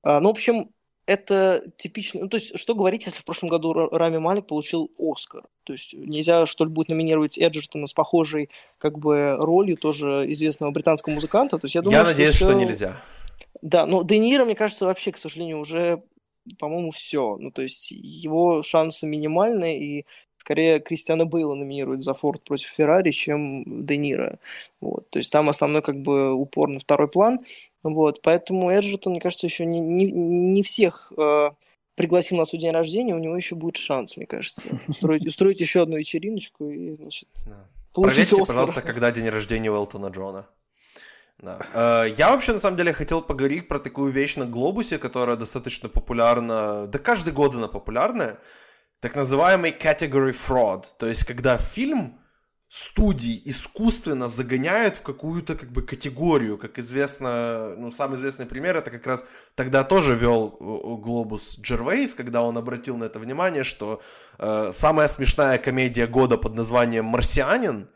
[0.04, 0.72] А, ну, в общем,
[1.06, 5.44] это типично, ну, то есть, что говорить, если в прошлом году Рами Малик получил Оскар?
[5.64, 10.72] То есть, нельзя, что ли, будет номинировать Эджертона с похожей, как бы, ролью тоже известного
[10.72, 11.58] британского музыканта?
[11.58, 13.02] То есть, я думаю, я надеюсь, что, что нельзя.
[13.62, 16.04] Да, но Де Ниро, мне кажется, вообще, к сожалению, уже
[16.60, 17.38] по-моему, все.
[17.38, 20.06] Ну, то есть его шансы минимальны, и
[20.42, 24.40] скорее Кристиана Бейла номинируют за Форд против Феррари, чем Де Ниро.
[24.82, 25.10] Вот.
[25.10, 27.40] То есть там основной как бы упор на второй план.
[27.84, 28.22] Вот.
[28.22, 31.52] Поэтому Эджертон, мне кажется, еще не, не, не всех э,
[31.96, 35.84] пригласил на свой день рождения, у него еще будет шанс, мне кажется, устроить, устроить еще
[35.84, 37.30] одну вечериночку и, значит,
[37.94, 40.48] получить Проверьте, пожалуйста, когда день рождения у Элтона Джона.
[41.40, 41.60] Да.
[41.74, 45.90] Э, я вообще, на самом деле, хотел поговорить про такую вещь на Глобусе, которая достаточно
[45.90, 48.40] популярна, да каждый год она популярная,
[49.02, 52.20] так называемый category fraud, то есть когда фильм
[52.70, 58.92] студии искусственно загоняют в какую-то как бы категорию, как известно, ну, самый известный пример, это
[58.92, 60.56] как раз тогда тоже вел
[61.04, 64.02] Глобус Джервейс, когда он обратил на это внимание, что
[64.38, 67.90] э, самая смешная комедия года под названием «Марсианин»,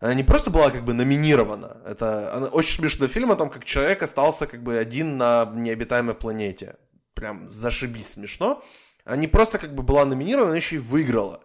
[0.00, 1.82] она не просто была как бы номинирована.
[1.84, 6.14] Это она, очень смешной фильм о том, как человек остался как бы один на необитаемой
[6.14, 6.76] планете.
[7.14, 8.62] Прям зашибись смешно.
[9.04, 11.42] Она не просто как бы была номинирована, она еще и выиграла.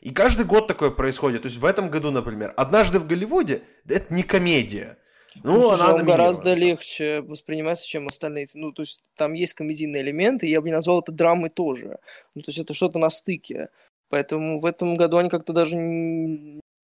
[0.00, 1.42] И каждый год такое происходит.
[1.42, 4.98] То есть в этом году, например, «Однажды в Голливуде»— это не комедия.
[5.42, 8.48] Ну, ну она он гораздо легче воспринимается, чем остальные.
[8.54, 11.98] Ну, то есть там есть комедийные элементы, я бы не назвал это драмой тоже.
[12.34, 13.68] Ну, то есть это что-то на стыке.
[14.08, 15.76] Поэтому в этом году они как-то даже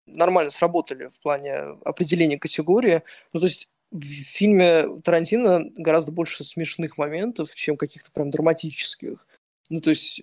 [0.06, 3.04] нормально сработали в плане определения категории.
[3.34, 9.26] Ну, то есть в фильме Тарантино гораздо больше смешных моментов, чем каких-то прям драматических.
[9.70, 10.22] Ну, то есть,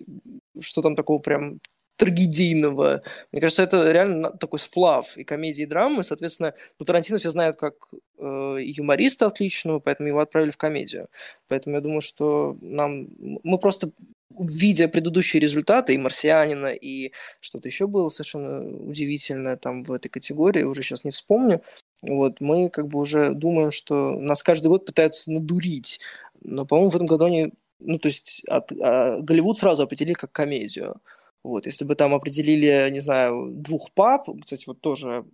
[0.59, 1.59] что там такого прям
[1.97, 3.01] трагедийного.
[3.31, 6.03] Мне кажется, это реально такой сплав и комедии, и драмы.
[6.03, 7.73] Соответственно, ну, Тарантино все знают как
[8.19, 11.07] э, юмориста отличного, поэтому его отправили в комедию.
[11.47, 13.07] Поэтому я думаю, что нам...
[13.19, 13.91] Мы просто
[14.39, 20.61] видя предыдущие результаты и «Марсианина», и что-то еще было совершенно удивительное там в этой категории,
[20.63, 21.63] уже сейчас не вспомню,
[22.01, 25.99] вот, мы как бы уже думаем, что нас каждый год пытаются надурить.
[26.41, 30.31] Но, по-моему, в этом году они, ну, то есть от, а, Голливуд сразу определили как
[30.31, 30.95] комедию.
[31.43, 35.25] Вот, если бы там определили, не знаю, двух пап, кстати, вот тоже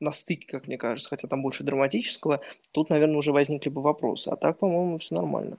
[0.00, 2.40] на стыке, как мне кажется, хотя там больше драматического,
[2.72, 4.28] тут, наверное, уже возникли бы вопросы.
[4.28, 5.58] А так, по-моему, все нормально.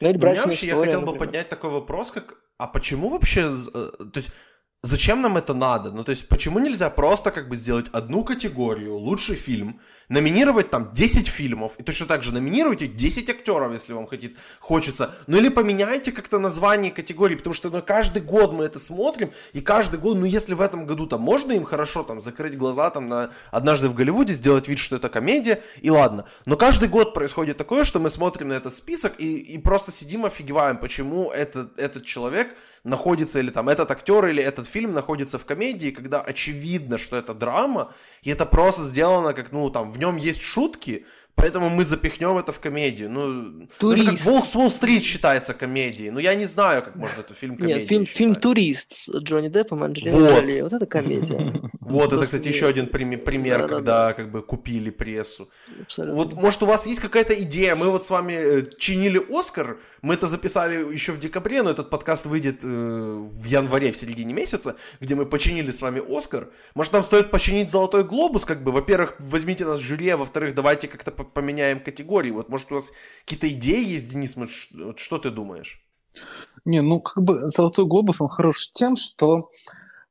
[0.00, 1.18] Ну, или брачная вообще, история, я хотел например.
[1.20, 4.30] бы поднять такой вопрос, как, а почему вообще, э, то есть,
[4.82, 5.90] зачем нам это надо?
[5.90, 10.92] Ну, то есть, почему нельзя просто как бы сделать одну категорию, лучший фильм, номинировать там
[10.92, 15.14] 10 фильмов, и точно так же номинируйте 10 актеров, если вам хотите, хочется.
[15.26, 19.60] Ну, или поменяйте как-то название категории, потому что ну, каждый год мы это смотрим, и
[19.60, 23.08] каждый год, ну, если в этом году там можно им хорошо там закрыть глаза там
[23.08, 26.24] на «Однажды в Голливуде», сделать вид, что это комедия, и ладно.
[26.46, 30.24] Но каждый год происходит такое, что мы смотрим на этот список и, и просто сидим
[30.24, 32.56] офигеваем, почему этот, этот человек
[32.88, 37.34] находится, или там этот актер, или этот фильм находится в комедии, когда очевидно, что это
[37.34, 41.06] драма, и это просто сделано как, ну, там, в нем есть шутки,
[41.38, 43.08] Поэтому мы запихнем это в комедию.
[43.10, 43.80] Ну, Турист.
[43.82, 46.10] ну это как Волк с Уолл-стрит считается комедией.
[46.10, 49.48] Ну, я не знаю, как можно эту фильм комедией Нет, фильм, фильм «Турист» с Джонни
[49.48, 50.30] Деппом и Анджелиной вот.
[50.30, 50.60] Джоли.
[50.62, 51.62] Вот это комедия.
[51.80, 55.48] Вот, это, кстати, еще один пример, когда как бы купили прессу.
[55.96, 57.76] Вот, может, у вас есть какая-то идея?
[57.76, 61.90] Мы вот с вами э, чинили «Оскар», мы это записали еще в декабре, но этот
[61.90, 66.48] подкаст выйдет э, в январе, в середине месяца, где мы починили с вами Оскар.
[66.74, 70.54] Может, нам стоит починить Золотой Глобус, как бы, во-первых, возьмите нас в жюри, а во-вторых,
[70.54, 72.30] давайте как-то поменяем категории.
[72.30, 72.92] Вот, может, у вас
[73.24, 75.82] какие-то идеи есть, Денис, вот, что ты думаешь?
[76.64, 79.50] Не, ну, как бы Золотой Глобус, он хорош тем, что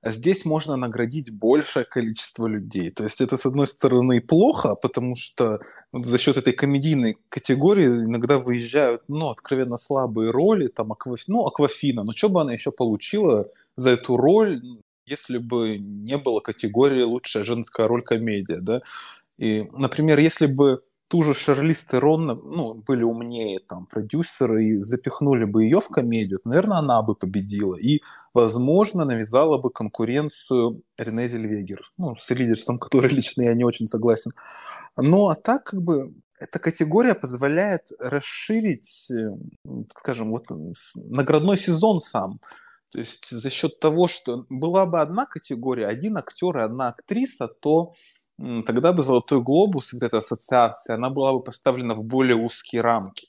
[0.04, 2.92] здесь можно наградить большее количество людей.
[2.92, 5.60] То есть это, с одной стороны, плохо, потому что
[5.92, 11.22] вот за счет этой комедийной категории иногда выезжают, ну, откровенно слабые роли, там, Акваф...
[11.28, 14.62] ну, Аквафина, ну, что бы она еще получила за эту роль,
[15.06, 18.82] если бы не было категории «Лучшая женская роль комедия», да?
[19.38, 25.46] И, например, если бы ту же Шарлиз Терон, ну, были умнее там продюсеры и запихнули
[25.46, 28.02] бы ее в комедию, наверное, она бы победила и,
[28.34, 34.32] возможно, навязала бы конкуренцию Рене Зельвегер, ну, с лидерством которой лично я не очень согласен.
[34.98, 39.30] Ну, а так, как бы, эта категория позволяет расширить, э,
[39.96, 40.46] скажем, вот
[40.96, 42.40] наградной сезон сам.
[42.92, 47.48] То есть за счет того, что была бы одна категория, один актер и одна актриса,
[47.48, 47.94] то
[48.38, 53.28] тогда бы «Золотой глобус», вот эта ассоциация, она была бы поставлена в более узкие рамки.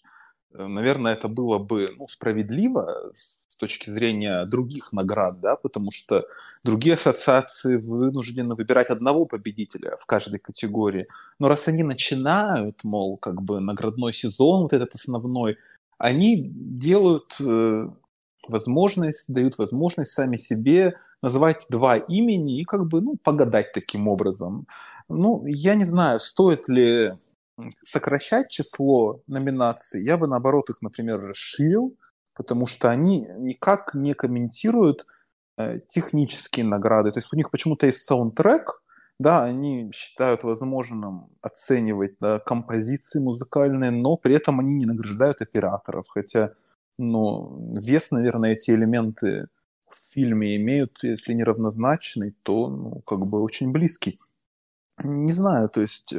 [0.55, 6.27] Э, наверное, это было бы ну, справедливо с точки зрения других наград, да, потому что
[6.65, 11.07] другие ассоциации вынуждены выбирать одного победителя в каждой категории.
[11.39, 15.57] Но раз они начинают, мол, как бы наградной сезон, вот этот основной,
[15.99, 17.89] они делают э,
[18.47, 24.67] возможность, дают возможность сами себе назвать два имени и как бы, ну, погадать таким образом.
[25.09, 27.15] Ну, я не знаю, стоит ли
[27.85, 30.05] сокращать число номинаций.
[30.05, 31.97] Я бы, наоборот, их, например, расширил,
[32.35, 35.07] потому что они никак не комментируют
[35.57, 37.11] э, технические награды.
[37.13, 38.83] То есть у них почему-то есть саундтрек,
[39.19, 46.07] да, они считают возможным оценивать да, композиции музыкальные, но при этом они не награждают операторов,
[46.09, 46.53] хотя,
[46.99, 49.49] ну, вес, наверное, эти элементы
[49.91, 54.17] в фильме имеют, если не равнозначный, то, ну, как бы очень близкий.
[55.05, 56.15] Не знаю, то есть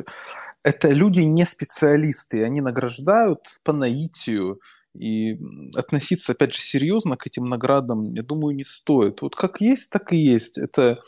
[0.63, 4.59] это люди не специалисты, они награждают по наитию,
[4.95, 5.39] и
[5.75, 9.21] относиться, опять же, серьезно к этим наградам, я думаю, не стоит.
[9.21, 10.57] Вот как есть, так и есть.
[10.57, 11.01] Это,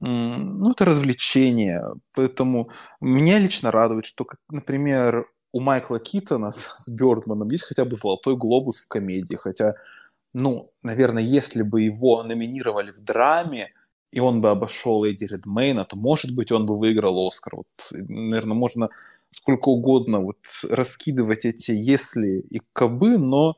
[0.00, 1.84] ну, это развлечение.
[2.14, 7.84] Поэтому меня лично радует, что, как, например, у Майкла Китона с, с Бёрдманом есть хотя
[7.84, 9.36] бы «Золотой глобус» в комедии.
[9.36, 9.74] Хотя,
[10.32, 13.72] ну, наверное, если бы его номинировали в драме,
[14.10, 17.56] и он бы обошел Эдди Редмейна, то, может быть, он бы выиграл Оскар.
[17.56, 18.88] Вот, наверное, можно
[19.34, 23.54] сколько угодно вот раскидывать эти если и кабы, но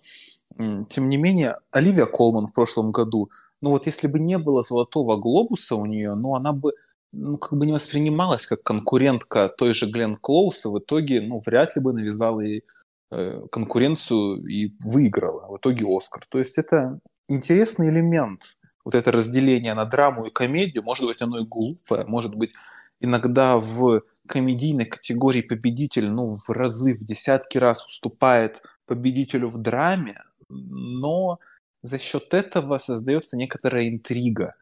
[0.57, 5.17] тем не менее Оливия Колман в прошлом году, ну вот если бы не было золотого
[5.17, 6.73] глобуса у нее, ну она бы
[7.13, 11.41] ну, как бы не воспринималась как конкурентка той же Глен Клоус, и в итоге, ну,
[11.45, 12.65] вряд ли бы навязала ей
[13.11, 16.25] э, конкуренцию и выиграла в итоге Оскар.
[16.29, 21.39] То есть это интересный элемент, вот это разделение на драму и комедию, может быть, оно
[21.39, 22.55] и глупое, может быть,
[23.01, 30.23] иногда в комедийной категории победитель, ну, в разы, в десятки раз уступает победителю в драме,
[30.49, 31.39] но
[31.83, 34.55] за счет этого создается некоторая интрига.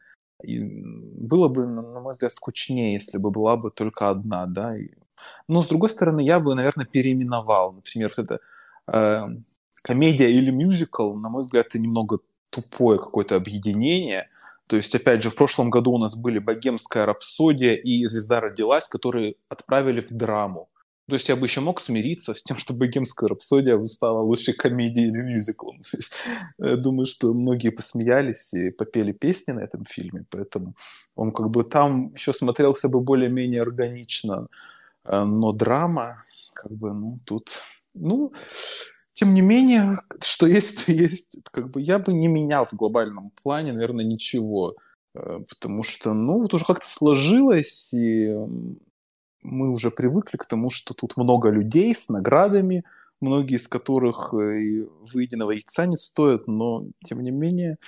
[0.45, 4.77] И было бы, на мой взгляд, скучнее, если бы была бы только одна, да.
[5.49, 7.73] Но, с другой стороны, я бы, наверное, переименовал.
[7.73, 8.39] Например, вот это
[8.87, 9.27] э,
[9.83, 14.29] комедия или мюзикл, на мой взгляд, это немного тупое какое-то объединение–
[14.69, 18.87] то есть, опять же, в прошлом году у нас были «Богемская рапсодия» и «Звезда родилась»,
[18.87, 20.69] которые отправили в драму.
[21.09, 25.09] То есть я бы еще мог смириться с тем, что «Богемская рапсодия» стала лучшей комедией
[25.09, 25.81] или мюзиклом.
[25.93, 26.23] Есть,
[26.59, 30.75] я думаю, что многие посмеялись и попели песни на этом фильме, поэтому
[31.17, 34.49] он как бы там еще смотрелся бы более-менее органично.
[35.07, 37.63] Э, но драма, как бы, ну, тут...
[37.95, 38.33] Ну,
[39.19, 41.39] тем не менее, что есть, то есть.
[41.51, 44.77] Как бы я бы не менял в глобальном плане, наверное, ничего.
[45.15, 48.33] Э, потому что, ну, вот уже как-то сложилось, и
[49.43, 52.85] мы уже привыкли к тому, что тут много людей с наградами,
[53.21, 57.79] многие из которых э, и выеденного яйца не стоят, но, тем не менее,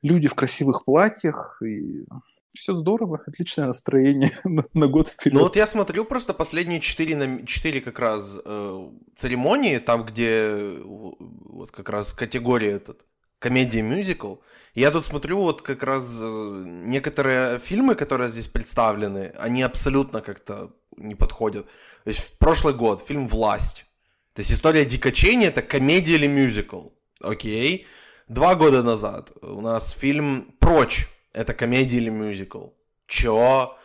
[0.00, 2.06] люди в красивых платьях, и
[2.54, 5.34] все здорово, отличное настроение на, на год вперед.
[5.34, 11.70] Ну вот я смотрю просто последние четыре, четыре как раз э, церемонии, там где вот
[11.70, 13.04] как раз категория этот,
[13.38, 14.36] комедия-мюзикл.
[14.74, 20.72] Я тут смотрю вот как раз э, некоторые фильмы, которые здесь представлены, они абсолютно как-то
[20.96, 21.66] не подходят.
[22.04, 23.86] То есть в прошлый год фильм «Власть».
[24.34, 26.88] То есть история дикачения это комедия или мюзикл.
[27.20, 27.86] Окей.
[28.28, 32.68] Два года назад у нас фильм «Прочь» это комедия или мюзикл?
[33.06, 33.76] Чё?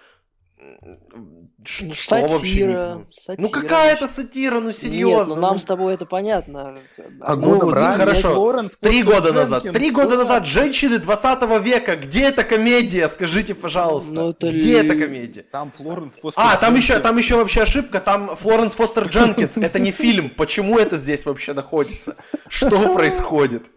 [0.57, 3.05] Ну, что сатира, вообще не...
[3.09, 3.41] сатира.
[3.41, 5.33] Ну какая это сатира, ну серьезно.
[5.33, 5.59] Нет, ну нам ну...
[5.59, 6.77] с тобой это понятно.
[7.19, 8.33] А ну, годом ну, хорошо.
[8.33, 9.63] Флоренс, Три года Дженкинс, назад.
[9.73, 9.95] Три что?
[9.95, 10.45] года назад.
[10.45, 11.95] Женщины 20 века.
[11.97, 13.07] Где эта комедия?
[13.09, 14.13] Скажите, пожалуйста.
[14.13, 14.87] Ну, это Где ли...
[14.87, 15.41] эта комедия?
[15.41, 17.99] Там Флоренс Фостер А, там еще, там еще вообще ошибка.
[17.99, 19.57] Там Флоренс Фостер Дженкинс.
[19.57, 20.29] Это не фильм.
[20.29, 22.15] Почему это здесь вообще находится?
[22.47, 23.71] Что происходит?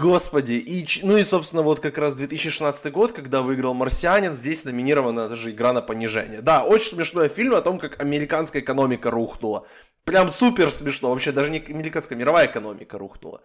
[0.00, 0.54] Господи.
[0.54, 5.50] И, ну и, собственно, вот как раз 2016 год, когда выиграл «Марсианин», здесь номинирована даже
[5.50, 6.40] игра на понижение.
[6.40, 9.66] Да, очень смешной фильм о том, как американская экономика рухнула.
[10.04, 11.10] Прям супер смешно.
[11.10, 13.42] Вообще даже не американская, мировая экономика рухнула.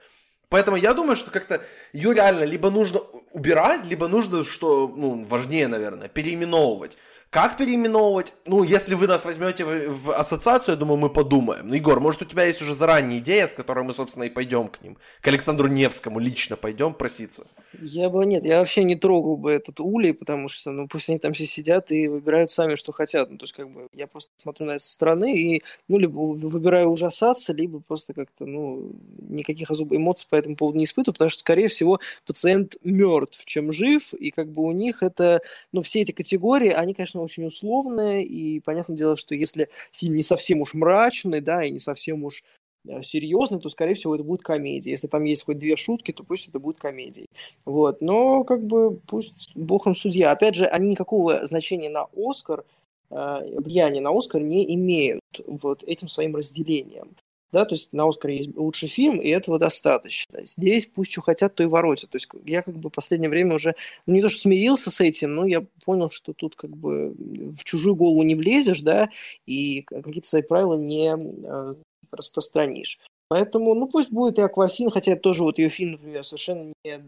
[0.50, 3.00] Поэтому я думаю, что как-то ее реально либо нужно
[3.32, 6.98] убирать, либо нужно, что ну, важнее, наверное, переименовывать.
[7.36, 8.33] Как переименовывать?
[8.45, 11.67] Ну, если вы нас возьмете в, в ассоциацию, я думаю, мы подумаем.
[11.67, 14.69] Ну, Егор, может, у тебя есть уже заранее идея, с которой мы, собственно, и пойдем
[14.69, 14.97] к ним?
[15.19, 17.45] К Александру Невскому лично пойдем проситься?
[17.81, 21.19] Я бы, нет, я вообще не трогал бы этот улей, потому что, ну, пусть они
[21.19, 23.29] там все сидят и выбирают сами, что хотят.
[23.29, 26.17] Ну, то есть, как бы, я просто смотрю на это со стороны и, ну, либо
[26.17, 28.93] выбираю ужасаться, либо просто как-то, ну,
[29.27, 33.73] никаких особо эмоций по этому поводу не испытываю, потому что, скорее всего, пациент мертв, чем
[33.73, 35.41] жив, и как бы у них это,
[35.73, 40.21] ну, все эти категории, они, конечно, очень условные, и понятное дело, что если фильм не
[40.21, 42.43] совсем уж мрачный, да, и не совсем уж
[42.88, 44.91] э, серьезный, то, скорее всего, это будет комедия.
[44.91, 47.28] Если там есть хоть две шутки, то пусть это будет комедией.
[47.65, 48.01] Вот.
[48.01, 50.32] Но, как бы, пусть бог им судья.
[50.32, 52.63] Опять же, они никакого значения на Оскар,
[53.09, 57.15] э, влияния на Оскар не имеют вот этим своим разделением
[57.56, 60.45] да, то есть на Оскаре есть лучший фильм, и этого достаточно.
[60.45, 62.10] Здесь пусть что хотят, то и воротят.
[62.10, 63.76] То есть я как бы в последнее время уже,
[64.06, 67.16] ну не то что смирился с этим, но я понял, что тут как бы
[67.58, 69.08] в чужую голову не влезешь, да,
[69.45, 71.76] и какие-то свои правила не э,
[72.12, 72.99] распространишь.
[73.30, 76.99] Поэтому, ну, пусть будет и Аквафин, хотя тоже вот ее фильм, например, совершенно не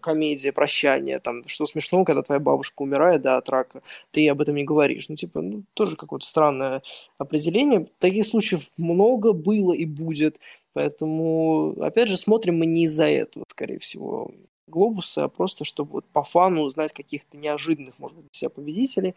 [0.00, 4.54] комедия, прощание, там, что смешно, когда твоя бабушка умирает, да, от рака, ты об этом
[4.56, 5.08] не говоришь.
[5.08, 6.82] Ну, типа, ну, тоже какое-то странное
[7.18, 7.88] определение.
[7.98, 10.40] Таких случаев много было и будет,
[10.72, 14.30] поэтому, опять же, смотрим мы не из-за этого, скорее всего,
[14.66, 19.14] глобуса, а просто чтобы вот по фану узнать каких-то неожиданных, может быть, для себя победителей.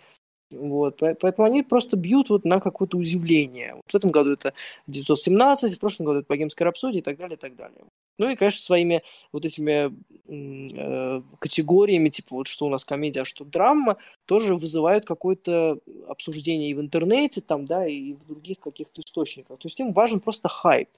[0.51, 3.75] Вот, поэтому они просто бьют вот на какое-то удивление.
[3.75, 4.53] Вот в этом году это
[4.87, 7.81] 917, в прошлом году это богемская рапсодия и так далее, и так далее.
[8.19, 9.01] Ну и, конечно, своими
[9.31, 9.91] вот этими
[10.27, 16.69] э, категориями, типа вот что у нас комедия, а что драма, тоже вызывают какое-то обсуждение
[16.69, 19.57] и в интернете, там, да, и в других каких-то источниках.
[19.57, 20.89] То есть им важен просто хайп.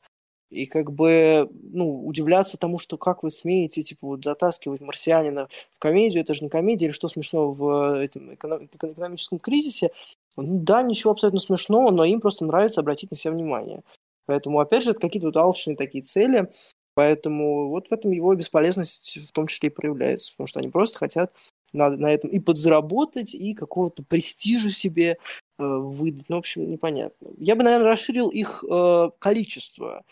[0.50, 5.80] И как бы, ну, удивляться тому, что как вы смеете, типа, вот затаскивать марсианина в
[5.80, 9.92] комедию, это же не комедия, или что смешно в этом экономическом кризисе.
[10.36, 13.82] Ну, да, ничего абсолютно смешного, но им просто нравится обратить на себя внимание.
[14.26, 16.50] Поэтому, опять же, это какие-то вот алчные такие цели,
[16.94, 21.00] Поэтому вот в этом его бесполезность в том числе и проявляется, потому что они просто
[21.00, 21.34] хотят
[21.74, 25.18] на, на этом и подзаработать, и какого-то престижа себе э,
[25.58, 26.26] выдать.
[26.28, 27.30] Ну, в общем, непонятно.
[27.38, 30.04] Я бы, наверное, расширил их э, количество.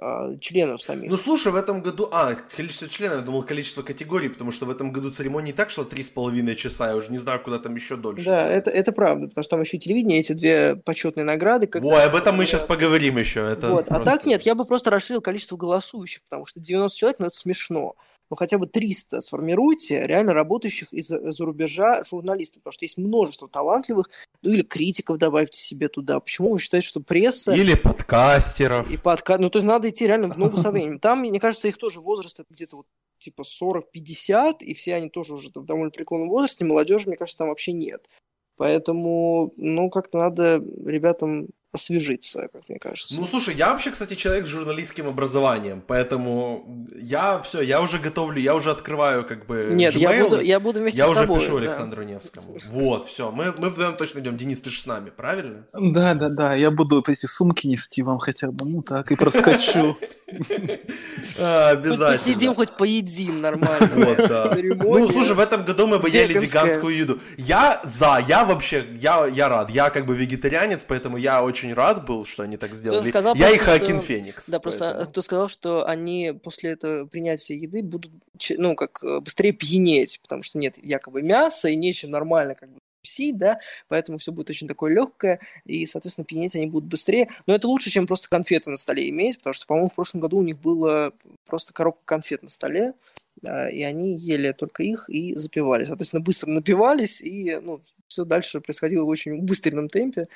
[0.00, 1.10] А, членов самих.
[1.10, 2.08] Ну слушай, в этом году...
[2.12, 5.70] А, количество членов, я думал, количество категорий, потому что в этом году церемония и так
[5.70, 8.24] шла три с половиной часа, я уже не знаю, куда там еще дольше.
[8.24, 11.66] Да, это, это правда, потому что там еще и телевидение, эти две почетные награды.
[11.66, 11.82] Как...
[11.82, 13.40] Ой, об этом мы сейчас поговорим еще.
[13.40, 13.86] Это вот.
[13.86, 13.96] просто...
[13.96, 17.36] А так нет, я бы просто расширил количество голосующих, потому что 90 человек, ну это
[17.36, 17.96] смешно
[18.30, 24.10] ну хотя бы 300 сформируйте реально работающих из-за рубежа журналистов, потому что есть множество талантливых,
[24.42, 26.20] ну или критиков добавьте себе туда.
[26.20, 27.52] Почему вы считаете, что пресса...
[27.52, 28.90] Или подкастеров.
[28.90, 29.38] И подка...
[29.38, 30.98] Ну то есть надо идти реально в ногу со временем.
[30.98, 32.86] Там, мне кажется, их тоже возраст где-то вот
[33.18, 37.48] типа 40-50, и все они тоже уже в довольно преклонном возрасте, молодежи, мне кажется, там
[37.48, 38.08] вообще нет.
[38.56, 43.16] Поэтому, ну, как-то надо ребятам освежиться, как мне кажется.
[43.18, 48.40] Ну, слушай, я вообще, кстати, человек с журналистским образованием, поэтому я все, я уже готовлю,
[48.40, 51.26] я уже открываю как бы Нет, Gmail, я буду, я буду вместе я с тобой.
[51.26, 51.66] Я уже пишу да.
[51.66, 52.56] Александру Невскому.
[52.70, 54.36] Вот, все, мы, мы вдвоем точно идем.
[54.36, 55.66] Денис, ты же с нами, правильно?
[55.72, 59.96] Да, да, да, я буду эти сумки нести вам хотя бы, ну так, и проскочу.
[61.40, 62.08] А, обязательно.
[62.08, 63.90] Хоть посидим, хоть поедим нормально.
[63.94, 64.46] Вот, да.
[64.54, 67.20] Ну, слушай, в этом году мы бы ели веганскую еду.
[67.36, 69.70] Я за, я вообще, я, я рад.
[69.70, 73.08] Я как бы вегетарианец, поэтому я очень рад был, что они так сделали.
[73.08, 74.48] Сказал, я и Хакин Феникс.
[74.48, 78.12] Да, просто кто сказал, что они после этого принятия еды будут,
[78.50, 82.78] ну, как э, быстрее пьянеть, потому что нет якобы мяса и нечем нормально как бы
[83.02, 87.28] тусить, да, поэтому все будет очень такое легкое, и, соответственно, пьянеть они будут быстрее.
[87.46, 90.38] Но это лучше, чем просто конфеты на столе иметь, потому что, по-моему, в прошлом году
[90.38, 91.12] у них было
[91.46, 92.94] просто коробка конфет на столе,
[93.40, 95.84] да, и они ели только их и запивали.
[95.84, 100.28] Соответственно, быстро напивались, и ну, все дальше происходило в очень быстром темпе.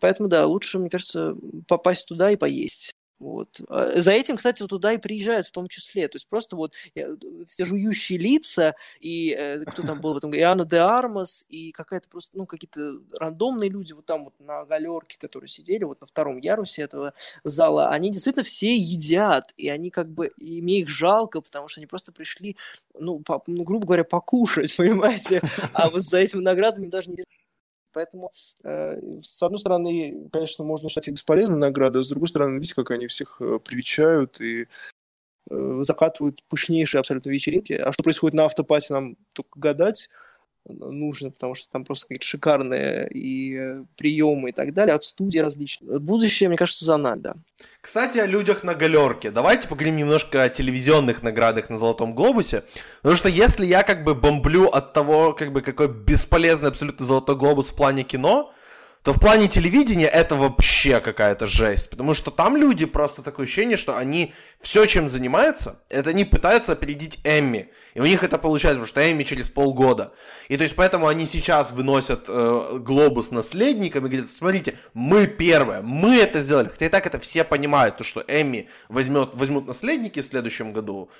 [0.00, 1.36] Поэтому, да, лучше, мне кажется,
[1.68, 2.92] попасть туда и поесть.
[3.22, 3.60] Вот.
[3.68, 6.08] А, за этим, кстати, туда и приезжают в том числе.
[6.08, 6.74] То есть просто вот
[7.46, 11.70] все жующие лица, и э, кто там был в этом, и Анна де Армас, и
[11.70, 16.08] какая-то просто, ну, какие-то рандомные люди вот там вот на галерке, которые сидели вот на
[16.08, 17.14] втором ярусе этого
[17.44, 21.78] зала, они действительно все едят, и они как бы, и мне их жалко, потому что
[21.78, 22.56] они просто пришли,
[22.98, 25.42] ну, по, ну грубо говоря, покушать, понимаете,
[25.74, 27.22] а вот за этими наградами даже не
[27.92, 28.32] Поэтому,
[28.64, 32.74] э, с одной стороны, конечно, можно считать их бесполезной наградой, а с другой стороны, видите,
[32.74, 34.66] как они всех э, привечают и
[35.50, 37.74] э, закатывают пышнейшие абсолютно вечеринки.
[37.74, 40.08] А что происходит на автопате, нам только гадать.
[40.68, 45.38] Нужно, потому что там просто какие-то шикарные и э, приемы и так далее, от студии
[45.38, 46.00] различных.
[46.00, 47.34] Будущее, мне кажется, за нами, да.
[47.80, 49.30] Кстати, о людях на галерке.
[49.30, 52.64] Давайте поговорим немножко о телевизионных наградах на Золотом Глобусе.
[53.02, 57.36] Потому что если я как бы бомблю от того, как бы какой бесполезный абсолютно Золотой
[57.36, 58.52] Глобус в плане кино,
[59.02, 61.90] то в плане телевидения это вообще какая-то жесть.
[61.90, 66.72] Потому что там люди просто такое ощущение, что они все, чем занимаются, это они пытаются
[66.72, 67.70] опередить Эмми.
[67.94, 70.12] И у них это получается, потому что Эмми через полгода.
[70.48, 75.82] И то есть поэтому они сейчас выносят э, глобус наследникам и говорят, смотрите, мы первые,
[75.82, 76.68] мы это сделали.
[76.68, 81.10] Хотя и так это все понимают, то, что Эмми возьмет, возьмут наследники в следующем году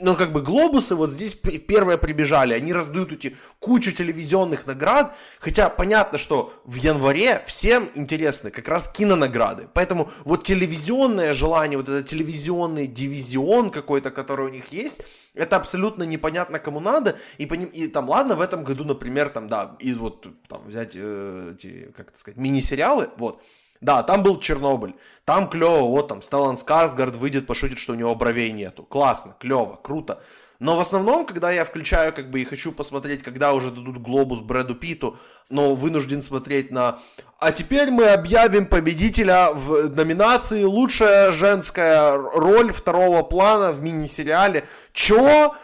[0.00, 5.68] но как бы глобусы вот здесь первые прибежали, они раздают эти кучу телевизионных наград, хотя
[5.68, 12.08] понятно, что в январе всем интересны как раз кинонаграды, поэтому вот телевизионное желание, вот этот
[12.08, 15.02] телевизионный дивизион какой-то, который у них есть,
[15.34, 19.28] это абсолютно непонятно кому надо, и, по ним, и там, ладно, в этом году, например,
[19.28, 23.40] там, да, из вот, там, взять э, эти, как это сказать, мини-сериалы, вот,
[23.84, 24.94] да, там был Чернобыль.
[25.26, 28.82] Там клево, вот там Стеллан Скарсгард выйдет, пошутит, что у него бровей нету.
[28.82, 30.22] Классно, клево, круто.
[30.58, 34.40] Но в основном, когда я включаю, как бы, и хочу посмотреть, когда уже дадут глобус
[34.40, 35.18] Брэду Питу,
[35.50, 37.00] но вынужден смотреть на...
[37.38, 44.66] А теперь мы объявим победителя в номинации «Лучшая женская роль второго плана в мини-сериале».
[44.94, 45.54] Чё?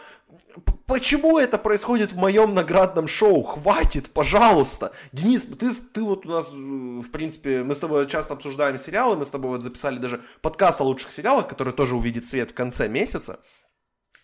[0.85, 3.43] Почему это происходит в моем наградном шоу?
[3.43, 4.91] Хватит, пожалуйста.
[5.11, 9.25] Денис, ты, ты вот у нас, в принципе, мы с тобой часто обсуждаем сериалы, мы
[9.25, 12.87] с тобой вот записали даже подкаст о лучших сериалах, который тоже увидит свет в конце
[12.89, 13.39] месяца.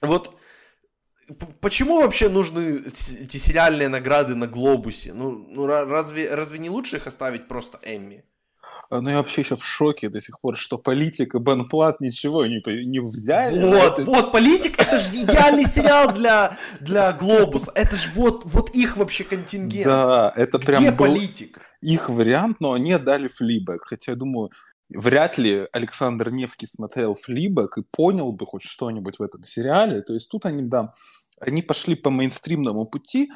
[0.01, 0.37] Вот
[1.61, 5.13] почему вообще нужны эти сериальные награды на Глобусе?
[5.13, 8.23] Ну, ну разве, разве не лучше их оставить просто Эмми?
[8.89, 11.99] А, ну, я вообще еще в шоке до сих пор, что политик и Бен Плат
[11.99, 13.63] ничего не, не взяли.
[13.63, 17.71] Вот, вот, политик, это же идеальный сериал для, для Глобуса.
[17.75, 19.85] Это же вот, вот их вообще контингент.
[19.85, 21.59] Да, это Где прям политик?
[21.81, 23.83] их вариант, но они отдали флибэк.
[23.83, 24.51] Хотя я думаю,
[24.89, 30.01] вряд ли Александр Невский смотрел флибэк и понял бы хоть что-нибудь в этом сериале.
[30.01, 30.91] То есть тут они, да,
[31.39, 33.31] они пошли по мейнстримному пути,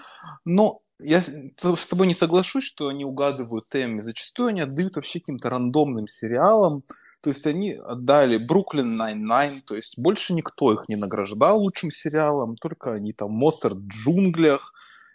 [0.45, 4.01] но я с тобой не соглашусь, что они угадывают темы.
[4.01, 6.83] Зачастую они отдают вообще каким-то рандомным сериалам.
[7.23, 12.55] То есть они отдали Brooklyn Nine-Nine, то есть больше никто их не награждал лучшим сериалом,
[12.55, 14.73] только они там Моцарт в джунглях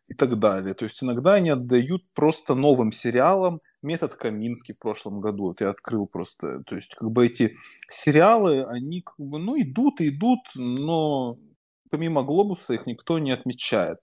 [0.09, 0.75] и так далее.
[0.75, 3.59] То есть иногда они отдают просто новым сериалам.
[3.83, 6.63] Метод Комински в прошлом году, вот я открыл просто.
[6.67, 7.57] То есть как бы эти
[7.89, 11.39] сериалы, они как бы, ну, идут и идут, но
[11.91, 13.99] помимо Глобуса их никто не отмечает.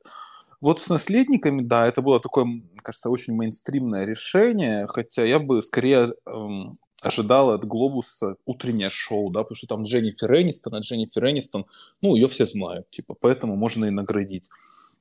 [0.64, 2.47] Вот с наследниками, да, это было такое,
[2.82, 9.41] кажется, очень мейнстримное решение, хотя я бы скорее эм, ожидал от Глобуса утреннее шоу, да,
[9.41, 11.66] потому что там Дженнифер Энистон, а Дженнифер Энистон,
[11.99, 14.45] ну, ее все знают, типа, поэтому можно и наградить.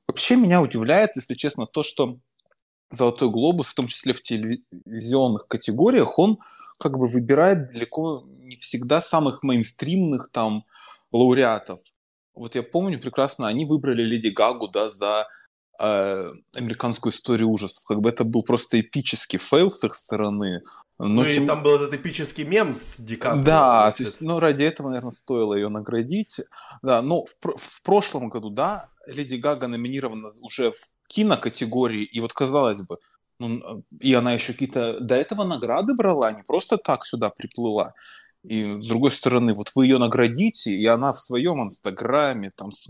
[0.09, 2.19] Вообще меня удивляет, если честно, то, что
[2.91, 6.39] Золотой глобус, в том числе в телевизионных категориях, он
[6.79, 10.65] как бы выбирает далеко не всегда самых мейнстримных там
[11.13, 11.81] лауреатов.
[12.35, 15.27] Вот я помню прекрасно, они выбрали Леди Гагу, да, за
[15.79, 17.85] американскую историю ужасов.
[17.85, 20.61] Как бы это был просто эпический фейл с их стороны.
[20.99, 21.45] Но ну тем...
[21.45, 23.45] и там был этот эпический мем с Ди Каприо.
[23.45, 26.41] Да, то есть, ну ради этого, наверное, стоило ее наградить.
[26.83, 30.77] Да, но в, в прошлом году, да, Леди Гага номинирована уже в
[31.09, 32.99] кинокатегории, и вот казалось бы,
[33.39, 37.95] ну, и она еще какие-то до этого награды брала, не просто так сюда приплыла.
[38.45, 42.89] И с другой стороны, вот вы ее наградите, и она в своем инстаграме, там, с,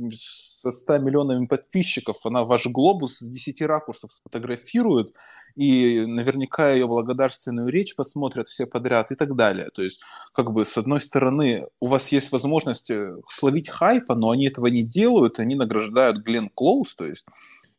[0.63, 5.13] со 100 миллионами подписчиков, она ваш глобус с 10 ракурсов сфотографирует,
[5.55, 9.69] и наверняка ее благодарственную речь посмотрят все подряд и так далее.
[9.75, 10.01] То есть,
[10.33, 14.69] как бы, с одной стороны, у вас есть возможность э, словить хайпа, но они этого
[14.69, 17.27] не делают, они награждают Глен Клоуз, то есть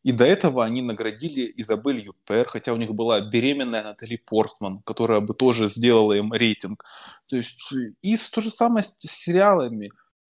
[0.03, 5.21] и до этого они наградили Изабель Юпер, хотя у них была беременная Натали Портман, которая
[5.21, 6.83] бы тоже сделала им рейтинг.
[7.27, 9.91] То есть, и то же самое с сериалами.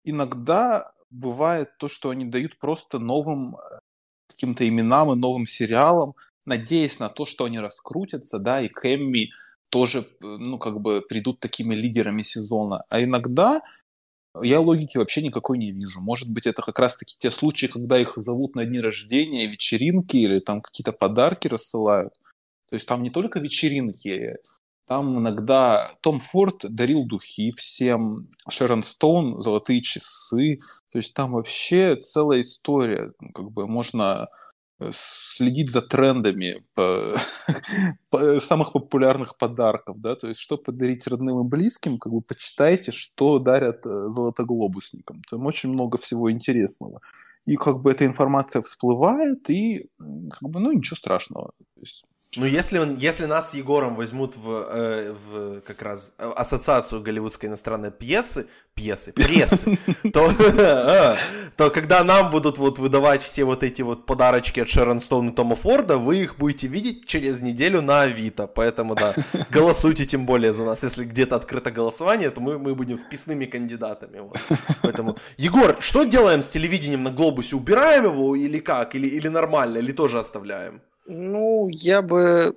[0.06, 3.80] Иногда бывает то, что они дают просто новым э,
[4.30, 6.14] каким-то именам и новым сериалам,
[6.46, 9.32] надеясь на то, что они раскрутятся, да, и Кэмми
[9.70, 12.84] тоже, э, ну, как бы придут такими лидерами сезона.
[12.90, 13.62] А иногда
[14.44, 16.02] я логики вообще никакой не вижу.
[16.02, 20.40] Может быть, это как раз-таки те случаи, когда их зовут на дни рождения, вечеринки или
[20.40, 22.14] там какие-то подарки рассылают.
[22.70, 24.36] То есть там не только вечеринки,
[24.88, 30.60] там иногда Том Форд дарил духи всем, Шерон Стоун золотые часы.
[30.92, 33.12] То есть там вообще целая история.
[33.34, 34.28] Как бы можно
[34.92, 37.16] следить за трендами по,
[38.10, 42.92] по самых популярных подарков, да, то есть что подарить родным и близким, как бы почитайте,
[42.92, 45.22] что дарят э, золотоглобусникам.
[45.30, 47.00] Там очень много всего интересного.
[47.46, 49.88] и как бы эта информация всплывает, и
[50.32, 51.52] как бы, ну, ничего страшного.
[51.76, 52.04] То есть,
[52.38, 57.92] ну, если, если нас с Егором возьмут в, э, в как раз ассоциацию голливудской иностранной
[57.92, 59.78] пьесы, пьесы, прессы,
[60.14, 61.18] то, а,
[61.58, 65.36] то когда нам будут вот выдавать все вот эти вот подарочки от Шерон Стоун и
[65.36, 68.46] Тома Форда, вы их будете видеть через неделю на Авито.
[68.46, 69.16] Поэтому, да,
[69.50, 70.84] голосуйте тем более за нас.
[70.84, 74.20] Если где-то открыто голосование, то мы, мы будем вписными кандидатами.
[74.20, 74.38] Вот.
[74.84, 77.56] Поэтому, Егор, что делаем с телевидением на Глобусе?
[77.56, 78.96] Убираем его или как?
[78.96, 79.80] Или, или нормально?
[79.80, 80.82] Или тоже оставляем?
[81.10, 82.54] Ну, я бы...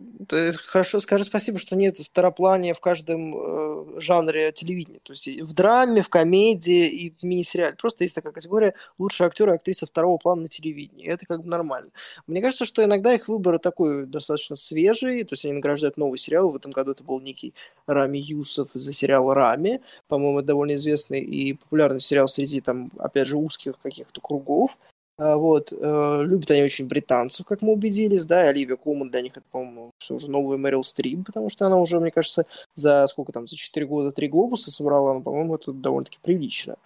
[0.67, 4.99] Хорошо, скажи спасибо, что нет второплания в каждом э, жанре телевидения.
[5.05, 7.77] То есть в драме, в комедии и в мини-сериале.
[7.77, 11.07] Просто есть такая категория лучшие актеры и актриса второго плана на телевидении.
[11.07, 11.91] Это как бы нормально.
[12.27, 15.23] Мне кажется, что иногда их выбор такой достаточно свежий.
[15.23, 16.51] То есть они награждают новый сериал.
[16.51, 17.55] В этом году это был некий
[17.87, 19.81] Рами Юсов из-за сериала «Рами».
[20.09, 24.77] По-моему, довольно известный и популярный сериал среди, там, опять же, узких каких-то кругов.
[25.21, 25.71] А, вот.
[25.71, 29.91] Э, любят они очень британцев, как мы убедились, да, и Оливия Колман для них по-моему,
[29.99, 33.55] что уже новая Мэрил Стрип, потому что она уже, мне кажется, за сколько там, за
[33.55, 36.77] 4 года три глобуса собрала, но, по-моему, это довольно-таки прилично.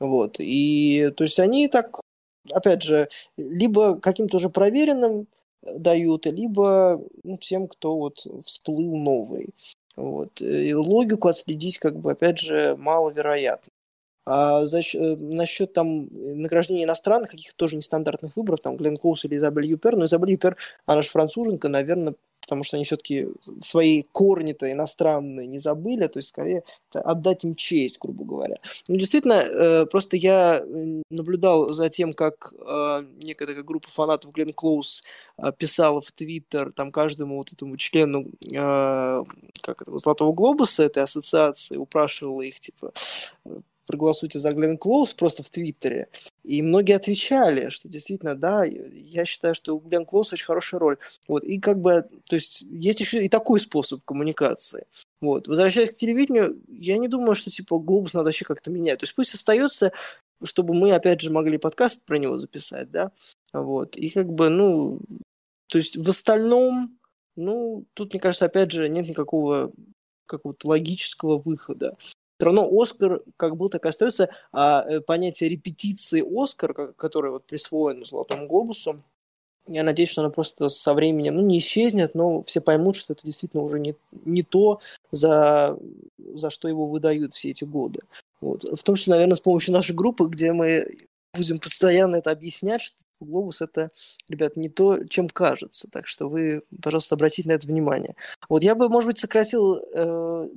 [0.00, 0.36] Вот.
[0.38, 2.00] И, то есть, они так,
[2.50, 5.26] опять же, либо каким-то уже проверенным
[5.62, 9.50] дают, либо ну, тем, кто вот всплыл новый.
[9.96, 10.40] Вот.
[10.40, 13.70] И логику отследить, как бы, опять же, маловероятно.
[14.24, 19.36] А за, э, насчет там награждения иностранных, каких-то тоже нестандартных выборов, там Глен Клоус или
[19.36, 20.56] Изабель Юпер, но Изабель Юпер,
[20.86, 23.28] она же француженка, наверное, потому что они все-таки
[23.60, 28.56] свои корни-то иностранные не забыли, то есть скорее отдать им честь, грубо говоря.
[28.88, 30.64] Ну, действительно, э, просто я
[31.10, 35.02] наблюдал за тем, как э, некая такая группа фанатов Глен Клоус
[35.58, 42.42] писала в Твиттер там каждому вот этому члену как это, Золотого Глобуса этой ассоциации, упрашивала
[42.42, 42.92] их, типа,
[43.92, 46.08] проголосуйте за Глен Клоус просто в Твиттере.
[46.42, 50.96] И многие отвечали, что действительно, да, я считаю, что у Глен Клоус очень хорошая роль.
[51.28, 54.86] Вот, и как бы, то есть, есть еще и такой способ коммуникации.
[55.20, 58.98] Вот, возвращаясь к телевидению, я не думаю, что, типа, Глобус надо вообще как-то менять.
[58.98, 59.92] То есть, пусть остается,
[60.42, 63.12] чтобы мы, опять же, могли подкаст про него записать, да,
[63.52, 65.00] вот, и как бы, ну,
[65.68, 66.98] то есть, в остальном,
[67.36, 69.70] ну, тут, мне кажется, опять же, нет никакого
[70.26, 71.96] какого-то логического выхода
[72.42, 77.44] все равно Оскар как был, так и остается, а э, понятие репетиции Оскар, которое вот
[77.44, 79.00] присвоено Золотому Глобусу,
[79.68, 83.24] я надеюсь, что оно просто со временем, ну, не исчезнет, но все поймут, что это
[83.24, 84.80] действительно уже не, не то,
[85.12, 85.78] за,
[86.18, 88.00] за что его выдают все эти годы.
[88.40, 88.64] Вот.
[88.64, 90.88] В том числе, наверное, с помощью нашей группы, где мы
[91.36, 93.92] будем постоянно это объяснять, что глобус это,
[94.28, 95.88] ребят, не то, чем кажется.
[95.88, 98.16] Так что вы, пожалуйста, обратите на это внимание.
[98.48, 100.48] Вот я бы, может быть, сократил э,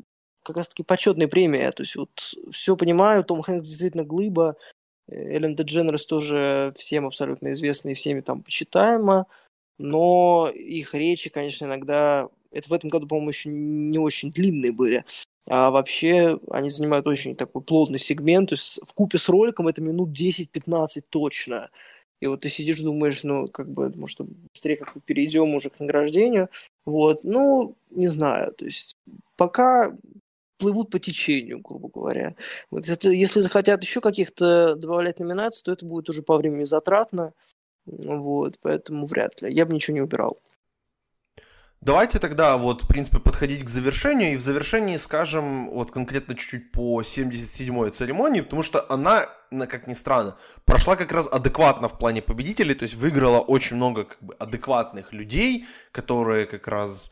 [0.45, 1.71] как раз-таки почетная премия.
[1.71, 4.55] То есть вот все понимаю, Том Хэнкс действительно глыба,
[5.09, 9.25] Эллен Дедженерес тоже всем абсолютно известна и всеми там почитаема,
[9.77, 12.29] но их речи, конечно, иногда...
[12.51, 15.03] Это в этом году, по-моему, еще не очень длинные были.
[15.45, 18.47] А вообще они занимают очень такой плотный сегмент.
[18.49, 21.69] То есть в купе с роликом это минут 10-15 точно.
[22.21, 26.47] И вот ты сидишь, думаешь, ну, как бы, может, быстрее как-то перейдем уже к награждению.
[26.85, 28.53] Вот, ну, не знаю.
[28.53, 28.95] То есть
[29.35, 29.93] пока
[30.57, 32.35] плывут по течению, грубо говоря.
[32.71, 37.33] Вот это, если захотят еще каких-то добавлять номинаций, то это будет уже по времени затратно.
[37.85, 39.53] Вот, поэтому вряд ли.
[39.53, 40.39] Я бы ничего не убирал.
[41.81, 44.33] Давайте тогда вот, в принципе, подходить к завершению.
[44.33, 49.93] И в завершении скажем вот конкретно чуть-чуть по 77-й церемонии, потому что она, как ни
[49.93, 54.33] странно, прошла как раз адекватно в плане победителей, то есть выиграла очень много как бы
[54.35, 57.11] адекватных людей, которые как раз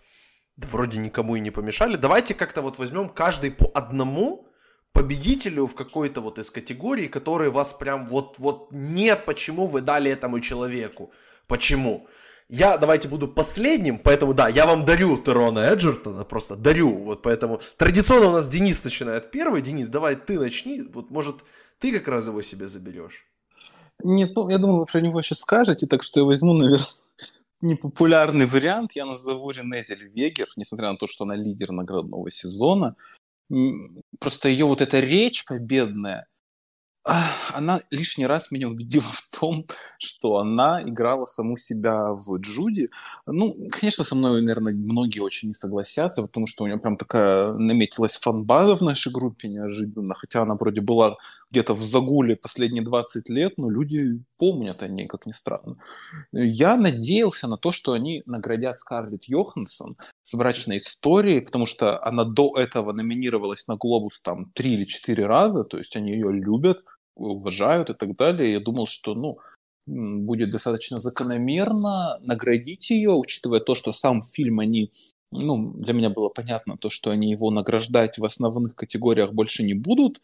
[0.58, 1.96] да вроде никому и не помешали.
[1.96, 4.48] Давайте как-то вот возьмем каждый по одному
[4.92, 10.12] победителю в какой-то вот из категорий, которые вас прям вот, вот нет, почему вы дали
[10.12, 11.12] этому человеку.
[11.48, 12.08] Почему?
[12.50, 17.62] Я давайте буду последним, поэтому да, я вам дарю Терона Эджертона, просто дарю, вот поэтому
[17.78, 19.62] традиционно у нас Денис начинает первый.
[19.62, 21.38] Денис, давай ты начни, вот может
[21.80, 23.26] ты как раз его себе заберешь.
[24.04, 26.86] Нет, ну я думаю, вы про него сейчас скажете, так что я возьму, наверное,
[27.64, 28.92] непопулярный вариант.
[28.96, 32.96] Я назову Рене Зельвегер, несмотря на то, что она лидер наградного сезона.
[34.20, 36.28] Просто ее вот эта речь победная,
[37.04, 39.64] она лишний раз меня убедила в том,
[40.00, 42.90] что она играла саму себя в Джуди.
[43.26, 47.52] Ну, конечно, со мной, наверное, многие очень не согласятся, потому что у нее прям такая
[47.54, 51.18] наметилась фанбаза в нашей группе неожиданно, хотя она вроде была
[51.54, 55.78] где-то в загуле последние 20 лет, но люди помнят о ней, как ни странно.
[56.32, 62.24] Я надеялся на то, что они наградят Скарлетт Йоханссон с брачной историей, потому что она
[62.26, 66.80] до этого номинировалась на «Глобус» там три или четыре раза, то есть они ее любят,
[67.16, 68.54] уважают и так далее.
[68.54, 69.38] Я думал, что, ну,
[69.86, 74.90] будет достаточно закономерно наградить ее, учитывая то, что сам фильм они
[75.34, 79.74] ну, для меня было понятно то, что они его награждать в основных категориях больше не
[79.74, 80.22] будут,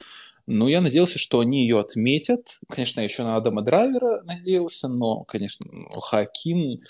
[0.50, 2.60] но я надеялся, что они ее отметят.
[2.68, 6.82] Конечно, еще на Адама Драйвера надеялся, но, конечно, Хакин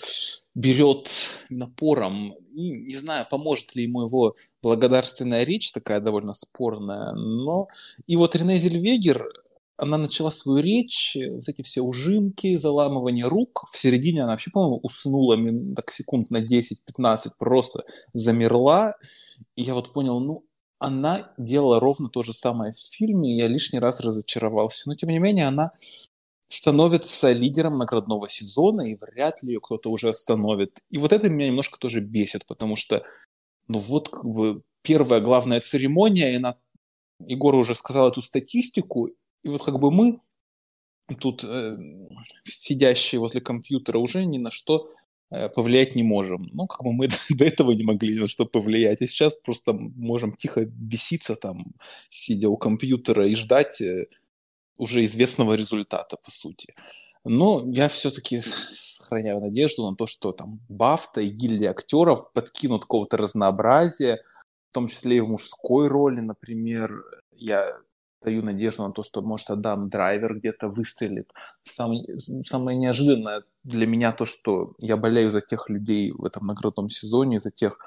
[0.54, 1.10] берет
[1.50, 2.32] напором.
[2.54, 7.12] И не знаю, поможет ли ему его благодарственная речь, такая довольно спорная.
[7.12, 7.68] Но
[8.06, 9.28] и вот Рене Зельвегер,
[9.76, 13.66] она начала свою речь, вот эти все ужимки, заламывание рук.
[13.70, 15.36] В середине она вообще, по-моему, уснула
[15.76, 17.84] так секунд на 10-15, просто
[18.14, 18.94] замерла.
[19.54, 20.44] И я вот понял, ну,
[20.80, 24.88] она делала ровно то же самое в фильме, и я лишний раз разочаровался.
[24.88, 25.72] Но, тем не менее, она
[26.48, 30.80] становится лидером наградного сезона, и вряд ли ее кто-то уже остановит.
[30.90, 33.04] И вот это меня немножко тоже бесит, потому что,
[33.68, 36.56] ну вот, как бы, первая главная церемония, и она,
[37.20, 39.08] Егор уже сказал эту статистику,
[39.44, 40.20] и вот как бы мы
[41.20, 41.76] тут, э,
[42.44, 44.90] сидящие возле компьютера, уже ни на что
[45.30, 46.48] повлиять не можем.
[46.52, 50.34] Ну, как бы мы до этого не могли на что повлиять, и сейчас просто можем
[50.34, 51.74] тихо беситься там,
[52.08, 54.06] сидя у компьютера и ждать э,
[54.76, 56.74] уже известного результата, по сути.
[57.24, 63.16] Но я все-таки сохраняю надежду на то, что там Бафта и гильдия актеров подкинут какого-то
[63.16, 64.22] разнообразия,
[64.70, 67.04] в том числе и в мужской роли, например.
[67.32, 67.76] Я
[68.22, 71.32] даю надежду на то, что, может, Адам Драйвер где-то выстрелит.
[71.62, 72.04] Самое,
[72.44, 77.38] самое неожиданное для меня то, что я болею за тех людей в этом наградном сезоне,
[77.38, 77.78] за тех,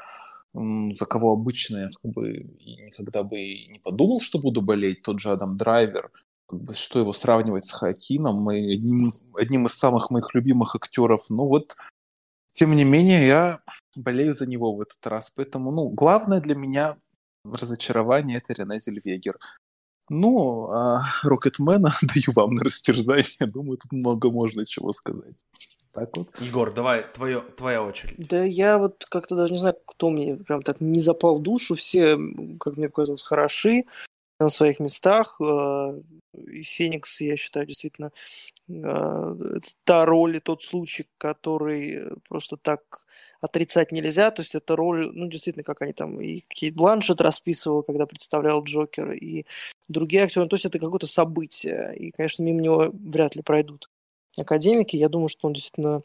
[0.53, 5.01] за кого обычно я как бы никогда бы и не подумал, что буду болеть.
[5.01, 6.11] Тот же Адам Драйвер,
[6.47, 8.99] как бы, что его сравнивать с Хакином, одним,
[9.35, 11.29] одним из самых моих любимых актеров.
[11.29, 11.75] Ну вот,
[12.51, 13.59] тем не менее, я
[13.95, 15.31] болею за него в этот раз.
[15.35, 16.97] Поэтому, ну, главное для меня
[17.43, 19.37] разочарование это Рене Зельвегер.
[20.09, 23.47] Ну, а Рокетмена даю вам на растерзание.
[23.47, 25.45] Думаю, тут много можно чего сказать.
[25.93, 26.27] Так вот.
[26.39, 28.15] Егор, давай, твое, твоя очередь.
[28.17, 31.75] Да я вот как-то даже не знаю, кто мне прям так не запал в душу.
[31.75, 32.17] Все,
[32.59, 33.85] как мне показалось, хороши
[34.39, 35.39] на своих местах.
[35.41, 35.95] А,
[36.63, 38.11] Феникс, я считаю, действительно
[38.69, 39.35] а,
[39.83, 43.05] та роль и тот случай, который просто так
[43.41, 44.31] отрицать нельзя.
[44.31, 48.63] То есть это роль, ну, действительно, как они там, и Кейт Бланшет расписывал, когда представлял
[48.63, 49.45] Джокера, и
[49.87, 50.47] другие актеры.
[50.47, 51.95] То есть это какое-то событие.
[51.97, 53.89] И, конечно, мимо него вряд ли пройдут
[54.37, 54.95] академики.
[54.95, 56.03] Я думаю, что он действительно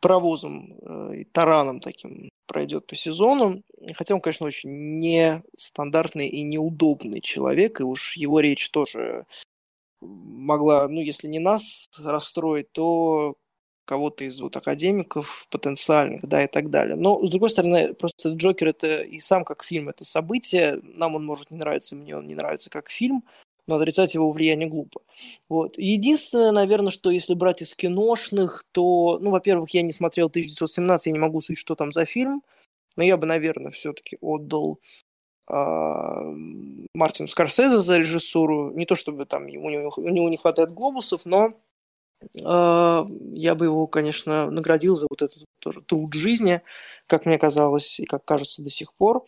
[0.00, 3.62] провозом э, и тараном таким пройдет по сезону.
[3.94, 9.26] Хотя он, конечно, очень нестандартный и неудобный человек, и уж его речь тоже
[10.00, 13.36] могла, ну, если не нас расстроить, то
[13.86, 16.96] кого-то из вот академиков потенциальных, да, и так далее.
[16.96, 20.80] Но, с другой стороны, просто Джокер это и сам как фильм, это событие.
[20.82, 23.24] Нам он может не нравиться, мне он не нравится как фильм,
[23.66, 25.00] но отрицать его влияние глупо.
[25.48, 25.78] Вот.
[25.78, 31.12] Единственное, наверное, что если брать из киношных, то, ну, во-первых, я не смотрел 1917, я
[31.12, 32.42] не могу судить, что там за фильм,
[32.96, 34.78] но я бы, наверное, все-таки отдал
[35.48, 35.54] э,
[36.94, 38.72] Мартину Скорсезе за режиссуру.
[38.72, 41.54] Не то чтобы там у него, у него не хватает глобусов, но
[42.44, 46.62] а, я бы его, конечно, наградил за вот этот тоже труд жизни,
[47.06, 49.24] как мне казалось, и как кажется до сих пор.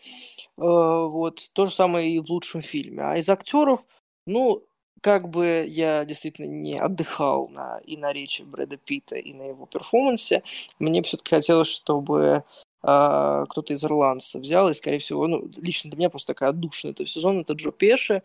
[0.56, 1.40] А, вот.
[1.52, 3.02] То же самое и в лучшем фильме.
[3.02, 3.86] А из актеров,
[4.28, 4.64] ну,
[5.00, 9.66] как бы я действительно не отдыхал на, и на речи Брэда Питта, и на его
[9.66, 10.42] перформансе,
[10.78, 12.44] мне все-таки хотелось, чтобы
[12.82, 16.92] а, кто-то из ирландцев взял, и, скорее всего, ну, лично для меня просто такая отдушина
[16.92, 18.22] этого сезона, это Джо Пеши,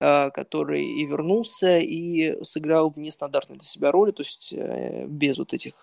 [0.00, 5.38] а, который и вернулся, и сыграл в нестандартной для себя роли, то есть э, без
[5.38, 5.74] вот этих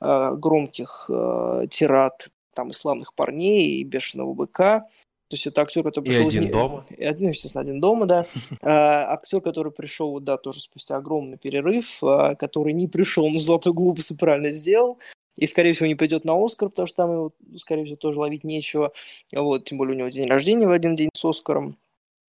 [0.00, 4.86] а, громких а, тират там и славных парней, и бешеного быка.
[5.32, 6.24] То есть это актер, который пришел...
[6.24, 6.52] И один из...
[6.52, 6.84] дома.
[6.90, 8.26] И, ну, естественно, один дома, да.
[8.60, 12.00] актер, который пришел, да, тоже спустя огромный перерыв,
[12.38, 14.98] который не пришел на «Золотой глобус» и правильно сделал.
[15.38, 18.44] И, скорее всего, не пойдет на Оскар, потому что там его, скорее всего, тоже ловить
[18.44, 18.92] нечего.
[19.34, 21.78] Вот, тем более у него день рождения в один день с Оскаром.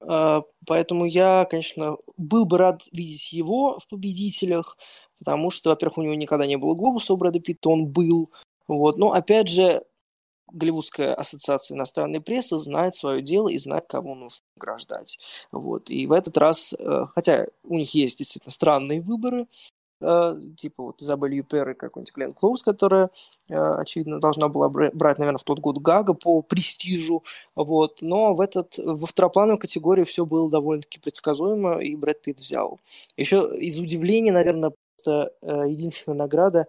[0.04, 4.76] А, поэтому я, конечно, был бы рад видеть его в победителях,
[5.20, 8.32] потому что, во-первых, у него никогда не было глобуса у Брэда Питта, он был.
[8.66, 8.98] Вот.
[8.98, 9.84] Но, опять же,
[10.52, 15.18] Голливудская ассоциация иностранной прессы знает свое дело и знает, кого нужно награждать.
[15.52, 15.90] Вот.
[15.90, 19.46] И в этот раз, э, хотя у них есть действительно странные выборы,
[20.00, 23.10] Э, типа вот Изабель Юпер и какой-нибудь Глен Клоуз, которая,
[23.48, 27.24] э, очевидно, должна была брать, наверное, в тот год Гага по престижу,
[27.56, 32.78] вот, но в этот, во второплановой категории все было довольно-таки предсказуемо, и Брэд Питт взял.
[33.16, 36.66] Еще из удивления, наверное, просто единственная награда,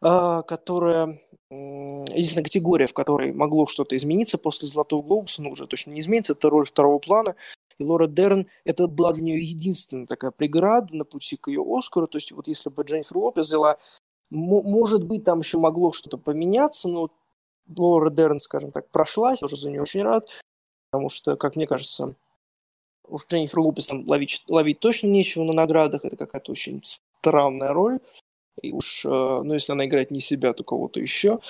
[0.00, 6.00] которая единственная категория, в которой могло что-то измениться после Золотого Глобуса, ну, уже точно не
[6.00, 7.34] изменится, это роль второго плана,
[7.78, 12.06] и Лора Дерн, это была для нее единственная такая преграда на пути к ее Оскару,
[12.06, 13.78] то есть вот если бы Дженнифер Лопес взяла,
[14.30, 17.10] может быть, там еще могло что-то поменяться, но
[17.76, 20.28] Лора Дерн, скажем так, прошлась, тоже за нее очень рад,
[20.90, 22.14] потому что, как мне кажется,
[23.08, 27.98] уж Дженнифер Лопес там ловить, ловить точно нечего на наградах, это какая-то очень странная роль,
[28.62, 31.40] и уж, э, ну, если она играет не себя, то кого-то еще.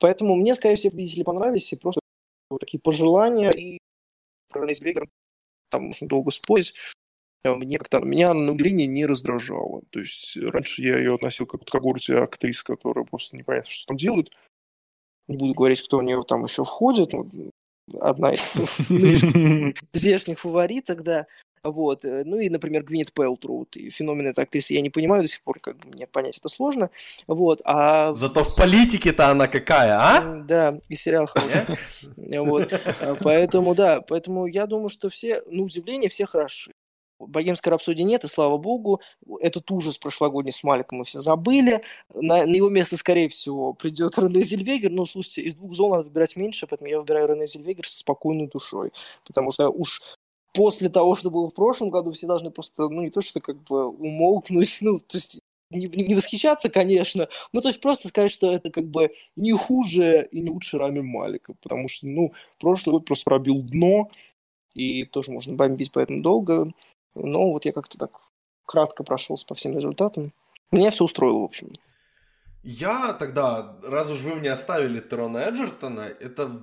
[0.00, 2.00] Поэтому мне, скорее всего, победители понравились, и просто
[2.50, 3.78] вот такие пожелания, и
[4.48, 5.08] про Рейс Вегер,
[5.70, 6.74] там можно долго спорить,
[7.44, 9.82] э, мне как-то меня на удивление не раздражало.
[9.90, 13.96] То есть раньше я ее относил как к когорте актрис, которые просто непонятно, что там
[13.96, 14.30] делают.
[15.28, 17.10] Не буду говорить, кто у нее там еще входит.
[18.00, 18.44] Одна из
[19.92, 21.26] здешних фавориток, да.
[21.64, 22.04] Вот.
[22.04, 25.58] Э, ну и, например, Гвинет Пелтру, феномен этой актрисы я не понимаю до сих пор,
[25.60, 26.90] как бы мне понять это сложно.
[27.26, 27.62] Вот.
[27.64, 28.14] А...
[28.14, 30.42] Зато в политике-то она какая, а?
[30.46, 31.28] Да, и сериал.
[32.16, 32.72] Вот.
[33.00, 36.72] А, поэтому, да, поэтому я думаю, что все, на удивление, все хороши.
[37.18, 39.00] Богемской рапсодии нет, и слава богу,
[39.40, 41.82] этот ужас прошлогодний с Маликом мы все забыли.
[42.12, 44.90] На, на его место, скорее всего, придет Рене Зельвегер.
[44.90, 48.48] Но, слушайте, из двух зон надо выбирать меньше, поэтому я выбираю Рене Зельвегер со спокойной
[48.48, 48.92] душой.
[49.24, 50.00] Потому что уж
[50.54, 53.62] после того, что было в прошлом году, все должны просто, ну, не то, что как
[53.64, 55.40] бы умолкнуть, ну, то есть
[55.70, 60.28] не, не восхищаться, конечно, ну, то есть просто сказать, что это как бы не хуже
[60.30, 64.10] и не лучше Рами Малика, потому что, ну, прошлый год просто пробил дно,
[64.74, 66.72] и тоже можно бомбить поэтому долго,
[67.14, 68.12] но вот я как-то так
[68.64, 70.32] кратко прошелся по всем результатам.
[70.70, 71.70] Меня все устроило, в общем.
[72.62, 76.62] Я тогда, раз уж вы мне оставили Терона Эджертона, это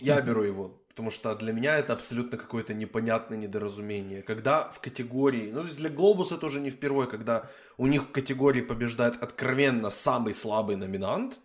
[0.00, 4.22] я беру его потому что для меня это абсолютно какое-то непонятное недоразумение.
[4.22, 8.02] Когда в категории, ну, то есть для Глобуса это уже не впервые, когда у них
[8.02, 11.40] в категории побеждает откровенно самый слабый номинант,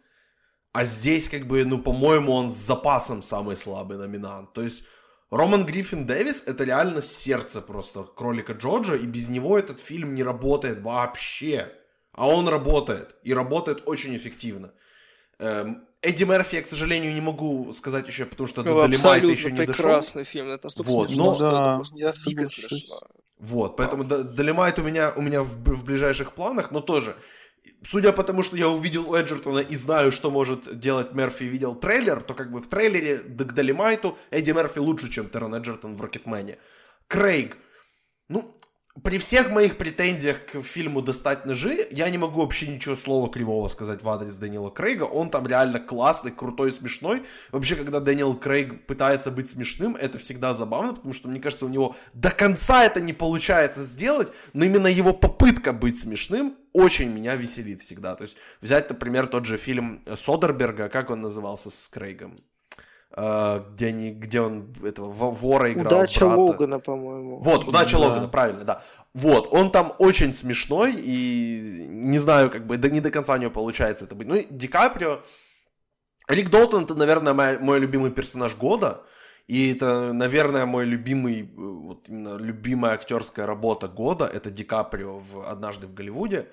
[0.73, 4.51] а здесь, как бы, ну, по-моему, он с запасом самый слабый номинант.
[4.53, 4.83] То есть
[5.31, 10.23] Роман Гриффин Дэвис это реально сердце просто кролика Джорджа, и без него этот фильм не
[10.23, 11.71] работает вообще.
[12.11, 14.73] А он работает, и работает очень эффективно.
[15.39, 19.51] Эм, Эдди Мерфи я, к сожалению, не могу сказать еще, потому что до Долимайта еще
[19.51, 19.73] не дошел.
[19.73, 21.33] прекрасный фильм, это настолько вот, смешно, но...
[21.33, 23.01] что да, это просто я дико смешно.
[23.39, 27.15] Вот, поэтому Долимайт у меня, у меня в, в ближайших планах, но тоже,
[27.85, 31.75] судя по тому, что я увидел у Эджертона и знаю, что может делать Мерфи, видел
[31.75, 36.01] трейлер, то как бы в трейлере к Долимайту Эдди Мерфи лучше, чем Террен Эджертон в
[36.01, 36.57] Рокетмене.
[37.07, 37.57] Крейг,
[38.29, 38.56] ну,
[39.03, 43.67] при всех моих претензиях к фильму «Достать ножи», я не могу вообще ничего слова кривого
[43.67, 45.03] сказать в адрес Дэниела Крейга.
[45.03, 47.23] Он там реально классный, крутой, смешной.
[47.51, 51.69] Вообще, когда Дэниел Крейг пытается быть смешным, это всегда забавно, потому что, мне кажется, у
[51.69, 57.35] него до конца это не получается сделать, но именно его попытка быть смешным очень меня
[57.35, 58.15] веселит всегда.
[58.15, 62.43] То есть взять, например, тот же фильм Содерберга, как он назывался с Крейгом?
[63.15, 65.87] Uh, где, они, где он этого вора играл.
[65.87, 66.39] Удача брата.
[66.39, 67.39] Логана, по-моему.
[67.39, 68.05] Вот, удача да.
[68.05, 68.83] Логана, правильно, да.
[69.13, 73.37] Вот, он там очень смешной, и не знаю, как бы, да не до конца у
[73.37, 74.27] него получается это быть.
[74.27, 75.21] Ну, Ди Каприо,
[76.27, 79.01] Рик Долтон, это, наверное, мой, мой любимый персонаж года,
[79.47, 85.49] и это, наверное, мой любимый, вот именно любимая актерская работа года, это Ди Каприо в
[85.49, 86.49] «Однажды в Голливуде»,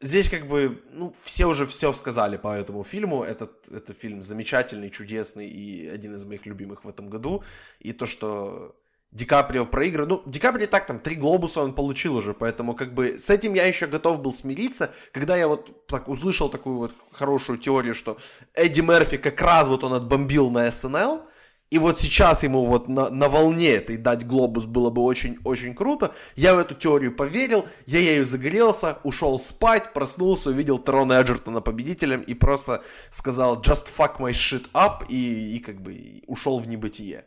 [0.00, 3.22] здесь как бы, ну, все уже все сказали по этому фильму.
[3.22, 7.44] Этот, этот фильм замечательный, чудесный и один из моих любимых в этом году.
[7.80, 8.76] И то, что
[9.12, 10.06] Ди Каприо проиграл.
[10.06, 13.54] Ну, Ди Каприо так, там, три глобуса он получил уже, поэтому, как бы, с этим
[13.54, 14.92] я еще готов был смириться.
[15.12, 18.18] Когда я вот так услышал такую вот хорошую теорию, что
[18.54, 21.22] Эдди Мерфи как раз вот он отбомбил на СНЛ,
[21.68, 26.14] и вот сейчас ему вот на, на волне этой дать глобус было бы очень-очень круто.
[26.36, 32.20] Я в эту теорию поверил, я ею загорелся, ушел спать, проснулся, увидел Терона Эджертона победителем
[32.20, 37.24] и просто сказал just fuck my shit up и, и как бы ушел в небытие.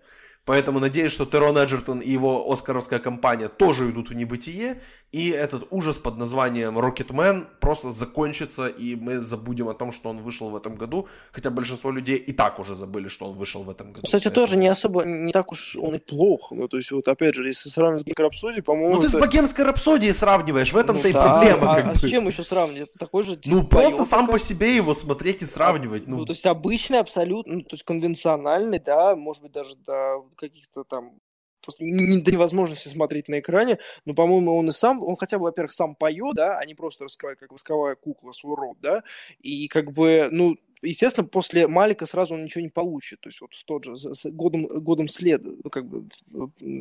[0.50, 4.82] Поэтому надеюсь, что Терон Эджертон и его оскаровская компания тоже идут в небытие,
[5.12, 10.18] и этот ужас под названием Rocketman просто закончится, и мы забудем о том, что он
[10.18, 13.70] вышел в этом году, хотя большинство людей и так уже забыли, что он вышел в
[13.72, 14.04] этом году.
[14.06, 14.46] Кстати, Поэтому...
[14.46, 17.48] тоже не особо, не так уж он и плох, ну, то есть, вот опять же,
[17.48, 18.96] если сравнивать с Богемской рапсодией, по-моему...
[18.96, 19.18] Ну, ты это...
[19.18, 21.74] с Богемской рапсодией сравниваешь, в этом-то ну, и да, проблема.
[21.74, 22.90] А, а с чем еще сравнивать?
[22.90, 26.08] Это такой же тип Ну, просто сам по себе его смотреть и сравнивать.
[26.08, 30.24] Ну, ну то есть, обычный, абсолютно, ну, то есть, конвенциональный, да, может быть, даже до
[30.40, 31.20] каких-то там
[31.62, 35.44] просто не до невозможности смотреть на экране, но, по-моему, он и сам, он хотя бы,
[35.44, 39.04] во-первых, сам поет, да, а не просто раскрывает, как восковая кукла, свой рот, да,
[39.40, 43.22] и как бы, ну, естественно, после Малика сразу он ничего не получит.
[43.22, 46.06] То есть вот тот же с годом, годом след, как бы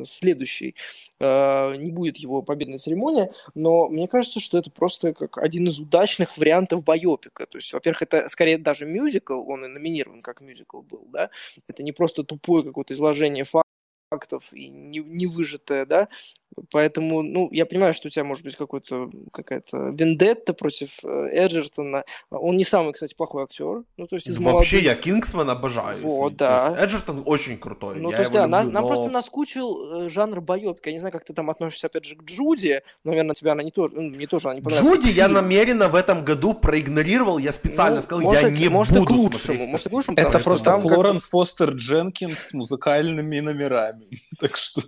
[0.05, 0.75] следующий
[1.19, 5.79] э, не будет его победной церемонии, но мне кажется, что это просто как один из
[5.79, 7.45] удачных вариантов байопика.
[7.45, 11.29] То есть, во-первых, это скорее даже мюзикл, он и номинирован как мюзикл был, да,
[11.67, 13.68] это не просто тупое какое-то изложение фактов,
[14.09, 16.07] фактов и не, не выжатое, да,
[16.71, 22.03] Поэтому, ну, я понимаю, что у тебя может быть какой-то какая-то вендетта против э, Эджертона.
[22.29, 23.83] Он не самый, кстати, плохой актер.
[23.97, 24.83] Ну, то есть из Вообще, молодых...
[24.83, 25.99] я Кингсман обожаю.
[26.01, 26.75] Вот, да.
[26.77, 27.99] Эджертон очень крутой.
[27.99, 28.71] Ну, я то есть, да, люблю, нас, но...
[28.73, 30.89] нам просто наскучил э, жанр боёбки.
[30.89, 32.81] Я не знаю, как ты там относишься, опять же, к Джуди.
[33.03, 34.97] Наверное, тебя она не тоже, ну, не тоже она не понравилась.
[34.97, 37.37] Джуди я намеренно в этом году проигнорировал.
[37.37, 39.69] Я специально ну, сказал, может, я не может, буду к лучшему, смотреть.
[39.69, 41.23] Может, к лучшему, Это просто там Флорен как...
[41.23, 43.98] Фостер Дженкинс с музыкальными номерами.
[44.39, 44.81] так что...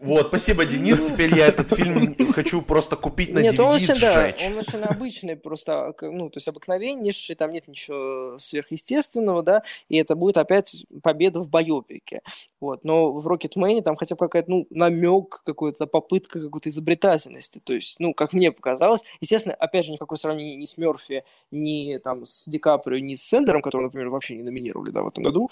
[0.00, 1.04] Вот, спасибо, Денис.
[1.04, 4.00] Теперь я этот фильм хочу просто купить на нет, DVD он очень.
[4.00, 9.96] Да, он очень обычный, просто, ну, то есть обыкновеннейший, там нет ничего сверхъестественного, да, и
[9.96, 12.22] это будет опять победа в боёпике.
[12.60, 17.72] Вот, но в Рокетмене там хотя бы какая-то, ну, намек, какая-то попытка какой-то изобретательности, то
[17.72, 22.24] есть, ну, как мне показалось, естественно, опять же, никакое сравнение ни с Мерфи, ни там
[22.24, 25.50] с Ди Каприо, ни с Сендером, которого, например, вообще не номинировали, да, в этом году,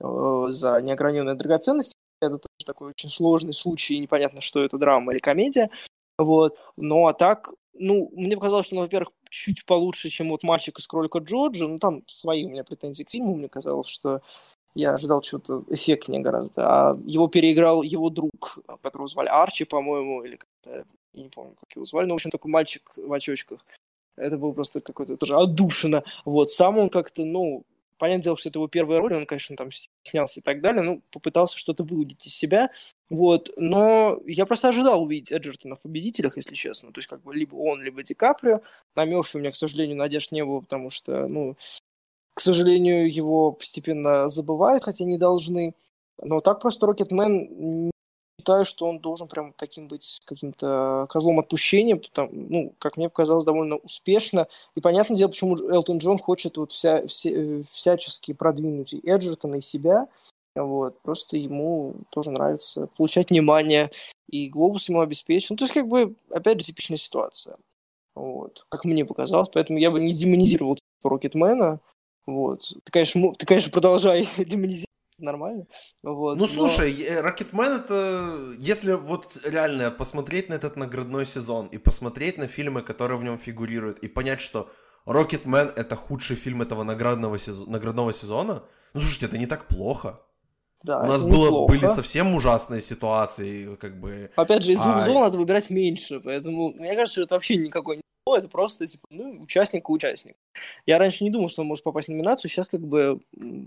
[0.00, 5.12] э, за неограниченные драгоценности, это тоже такой очень сложный случай, и непонятно, что это драма
[5.12, 5.70] или комедия.
[6.18, 6.58] Вот.
[6.76, 10.86] Ну, а так, ну, мне показалось, что, ну, во-первых, чуть получше, чем вот «Мальчик из
[10.86, 11.66] кролика Джорджа».
[11.66, 13.34] Ну, там свои у меня претензии к фильму.
[13.34, 14.20] Мне казалось, что
[14.74, 16.62] я ожидал чего-то эффектнее гораздо.
[16.66, 21.74] А его переиграл его друг, которого звали Арчи, по-моему, или как-то, я не помню, как
[21.74, 22.06] его звали.
[22.06, 23.64] Ну, в общем, такой мальчик в очочках.
[24.16, 26.04] Это был просто какой-то тоже отдушина.
[26.24, 27.64] Вот, сам он как-то, ну,
[28.02, 29.70] Понятное дело, что это его первая роль, он, конечно, там
[30.12, 32.70] снялся и так далее, ну, попытался что-то выудить из себя,
[33.10, 37.34] вот, но я просто ожидал увидеть Эджертона в победителях, если честно, то есть как бы
[37.34, 38.60] либо он, либо Ди Каприо,
[38.94, 41.56] на Мёрфи у меня, к сожалению, надежд не было, потому что, ну,
[42.34, 45.74] к сожалению, его постепенно забывают, хотя не должны,
[46.20, 47.90] но так просто Рокетмен
[48.42, 53.44] считаю, что он должен прям таким быть каким-то козлом отпущения, потому, ну, как мне показалось,
[53.44, 54.48] довольно успешно.
[54.74, 59.60] И понятное дело, почему Элтон Джон хочет вот вся, все, всячески продвинуть и Эджертона, и
[59.60, 60.08] себя.
[60.56, 63.90] Вот, просто ему тоже нравится получать внимание,
[64.28, 65.48] и глобус ему обеспечен.
[65.50, 67.56] Ну, то есть, как бы, опять же, типичная ситуация.
[68.14, 69.48] Вот, как мне показалось.
[69.52, 71.80] Поэтому я бы не демонизировал Рокетмена.
[72.26, 72.68] Вот.
[72.84, 74.91] Ты, конечно, ты, конечно, продолжай демонизировать
[75.22, 75.66] нормально.
[76.02, 76.46] Вот, ну, но...
[76.46, 78.54] слушай, Рокетмен это...
[78.58, 83.38] Если вот реально посмотреть на этот наградной сезон и посмотреть на фильмы, которые в нем
[83.38, 84.70] фигурируют, и понять, что
[85.06, 88.64] Рокетмен это худший фильм этого наградного, сезона, наградного сезона,
[88.94, 90.20] ну, слушайте, это не так плохо.
[90.82, 94.30] Да, У нас было, были совсем ужасные ситуации, как бы...
[94.34, 95.00] Опять же, из двух а...
[95.00, 99.04] зон надо выбирать меньше, поэтому мне кажется, что это вообще никакой не это просто, типа,
[99.10, 100.36] ну, участник-участник.
[100.86, 103.20] Я раньше не думал, что он может попасть в номинацию, сейчас, как бы,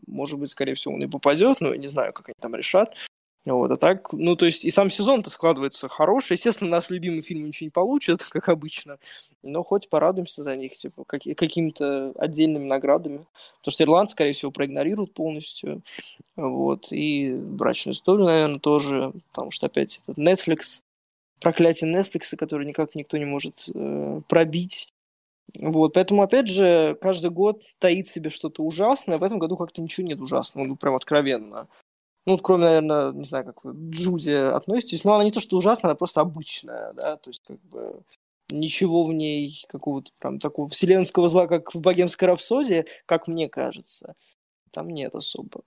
[0.07, 2.95] может быть, скорее всего, он и попадет, но я не знаю, как они там решат.
[3.45, 6.33] Вот, а так, ну, то есть и сам сезон-то складывается хороший.
[6.33, 8.97] Естественно, наш любимый фильм ничего не получит, как обычно,
[9.43, 13.25] но хоть порадуемся за них, типа, как, какими-то отдельными наградами.
[13.59, 15.83] Потому что Ирланд, скорее всего, проигнорируют полностью.
[16.35, 20.81] Вот, и брачную историю, наверное, тоже, потому что опять этот Netflix
[21.39, 24.93] проклятие Netflix, который никак никто не может э, пробить.
[25.59, 29.17] Вот, поэтому, опять же, каждый год таит себе что-то ужасное.
[29.17, 31.67] В этом году как-то ничего нет ужасного, ну, прям откровенно.
[32.25, 35.91] Ну, кроме, наверное, не знаю, как вы Джуди относитесь, но она не то, что ужасная,
[35.91, 38.01] она просто обычная, да, то есть, как бы,
[38.49, 44.15] ничего в ней какого-то прям такого вселенского зла, как в «Богемской рапсодии», как мне кажется,
[44.71, 45.61] там нет особо.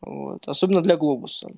[0.00, 0.46] Вот.
[0.48, 1.50] Особенно для «Глобуса».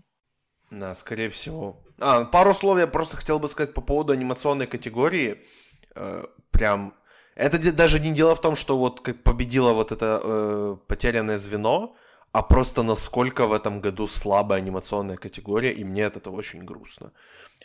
[0.72, 1.76] Да, скорее всего.
[2.00, 5.44] А, пару слов я просто хотел бы сказать по поводу анимационной категории.
[5.94, 6.94] Э, прям...
[7.34, 11.94] Это даже не дело в том, что вот как победило вот это э, потерянное звено,
[12.32, 17.12] а просто насколько в этом году слабая анимационная категория, и мне от этого очень грустно.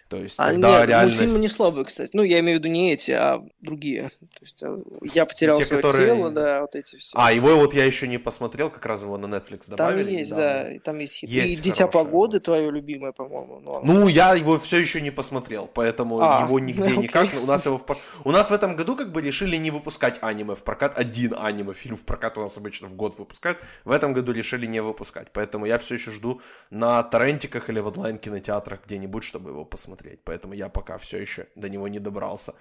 [0.10, 1.20] То есть, а когда нет, реальность...
[1.20, 2.12] мультфильмы не слабые, кстати.
[2.14, 4.10] Ну, я имею в виду не эти, а другие.
[4.20, 4.78] То есть, э,
[5.14, 6.08] я потерял Те, свое которые...
[6.08, 7.18] тело, да, вот эти все.
[7.20, 10.06] А, его вот я еще не посмотрел, как раз его на Netflix добавили.
[10.06, 11.34] Там есть, да, и там есть хиты.
[11.34, 13.60] Есть и «Дитя погоды» твое любимое, по-моему.
[13.66, 13.82] Но...
[13.84, 16.98] Ну, я его все еще не посмотрел, поэтому а, его нигде okay.
[17.04, 17.28] никак.
[17.44, 17.86] У нас, его в...
[18.24, 20.98] у нас в этом году как бы решили не выпускать аниме в прокат.
[20.98, 23.58] Один аниме-фильм в прокат у нас обычно в год выпускают.
[23.84, 25.32] В этом году решили не выпускать.
[25.34, 30.22] Поэтому я все еще жду на торрентиках или в онлайн-кинотеатрах где-нибудь, чтобы его посмотреть.
[30.24, 32.54] Поэтому я пока все еще до него не добрался.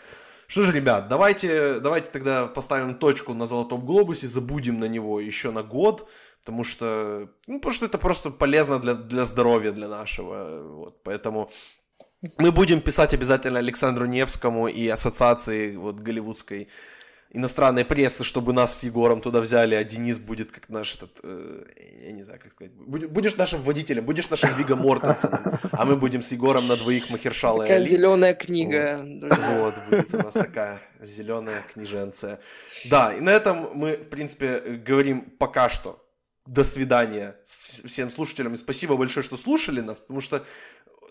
[0.49, 5.51] Что ж, ребят, давайте, давайте тогда поставим точку на Золотом Глобусе, забудем на него еще
[5.51, 6.09] на год,
[6.44, 11.51] потому что, ну, потому что это просто полезно для, для здоровья, для нашего, вот, поэтому
[12.38, 16.68] мы будем писать обязательно Александру Невскому и ассоциации вот голливудской
[17.31, 21.64] иностранной прессы, чтобы нас с Егором туда взяли, а Денис будет как наш этот, э,
[22.05, 26.22] я не знаю, как сказать, будешь нашим водителем, будешь нашим Виго Мортенсеном, а мы будем
[26.22, 28.99] с Егором на двоих Махершала Такая зеленая книга.
[29.01, 29.39] Вот.
[29.59, 32.41] вот, будет у нас такая зеленая книженция.
[32.87, 36.03] Да, и на этом мы, в принципе, говорим пока что
[36.47, 38.55] до свидания всем слушателям.
[38.55, 40.45] И спасибо большое, что слушали нас, потому что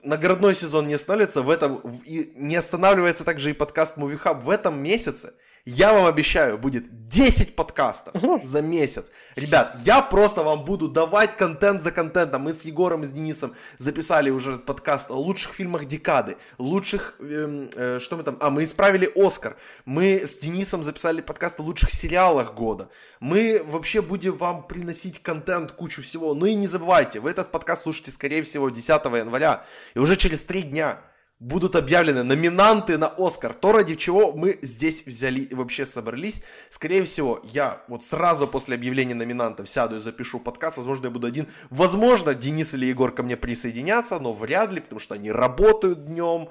[0.02, 4.42] наградной сезон не останавливается, в этом и не останавливается также и подкаст Movie Hub.
[4.42, 5.34] В этом месяце
[5.66, 8.14] я вам обещаю, будет 10 подкастов
[8.44, 9.10] за месяц.
[9.36, 12.44] Ребят, я просто вам буду давать контент за контентом.
[12.44, 17.16] Мы с Егором и с Денисом записали уже подкаст о лучших фильмах декады, лучших...
[17.20, 18.38] Э, э, что мы там...
[18.42, 19.58] А, мы исправили Оскар.
[19.86, 22.90] Мы с Денисом записали подкаст о лучших сериалах года.
[23.20, 26.36] Мы вообще будем вам приносить контент, кучу всего.
[26.36, 29.66] Ну и не забывайте, вы этот подкаст слушаете, скорее всего, 10 января.
[29.96, 31.02] И уже через 3 дня
[31.40, 33.54] будут объявлены номинанты на Оскар.
[33.54, 36.42] То, ради чего мы здесь взяли и вообще собрались.
[36.70, 40.78] Скорее всего, я вот сразу после объявления номинантов сяду и запишу подкаст.
[40.78, 41.48] Возможно, я буду один.
[41.70, 46.50] Возможно, Денис или Егор ко мне присоединятся, но вряд ли, потому что они работают днем.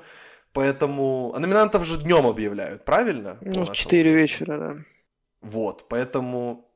[0.52, 1.32] Поэтому...
[1.34, 3.38] А номинантов же днем объявляют, правильно?
[3.40, 4.76] Ну, в 4 вечера, да.
[5.40, 6.70] Вот, поэтому...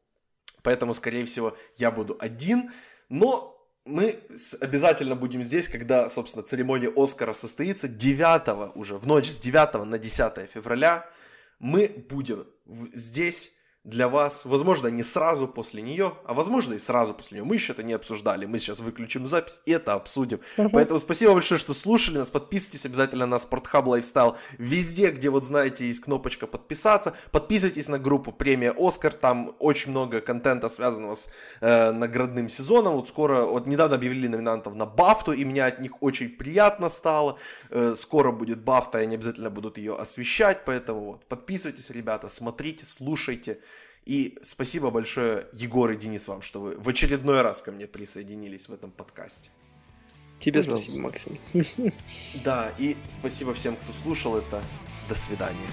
[0.62, 2.72] Поэтому, скорее всего, я буду один.
[3.08, 3.57] Но
[3.88, 4.20] мы
[4.60, 9.98] обязательно будем здесь, когда, собственно, церемония Оскара состоится 9 уже, в ночь с 9 на
[9.98, 11.08] 10 февраля.
[11.58, 12.46] Мы будем
[12.92, 13.52] здесь
[13.84, 17.44] для вас, возможно, не сразу после нее, а возможно и сразу после нее.
[17.44, 20.40] Мы еще это не обсуждали, мы сейчас выключим запись и это обсудим.
[20.56, 20.68] Uh-huh.
[20.72, 25.86] Поэтому спасибо большое, что слушали нас, подписывайтесь обязательно на Спортхаб Lifestyle везде, где вот знаете
[25.86, 31.92] есть кнопочка подписаться, подписывайтесь на группу премия Оскар, там очень много контента связанного с э,
[31.92, 36.28] наградным сезоном, вот скоро, вот недавно объявили номинантов на Бафту, и мне от них очень
[36.28, 37.38] приятно стало,
[37.70, 42.84] э, скоро будет Бафта, и они обязательно будут ее освещать, поэтому вот подписывайтесь, ребята, смотрите,
[42.84, 43.60] слушайте,
[44.08, 48.66] и спасибо большое, Егор и Денис, вам, что вы в очередной раз ко мне присоединились
[48.66, 49.50] в этом подкасте.
[50.38, 50.92] Тебе Пожалуйста.
[50.92, 51.92] спасибо, Максим.
[52.42, 54.62] Да, и спасибо всем, кто слушал это.
[55.10, 55.68] До свидания.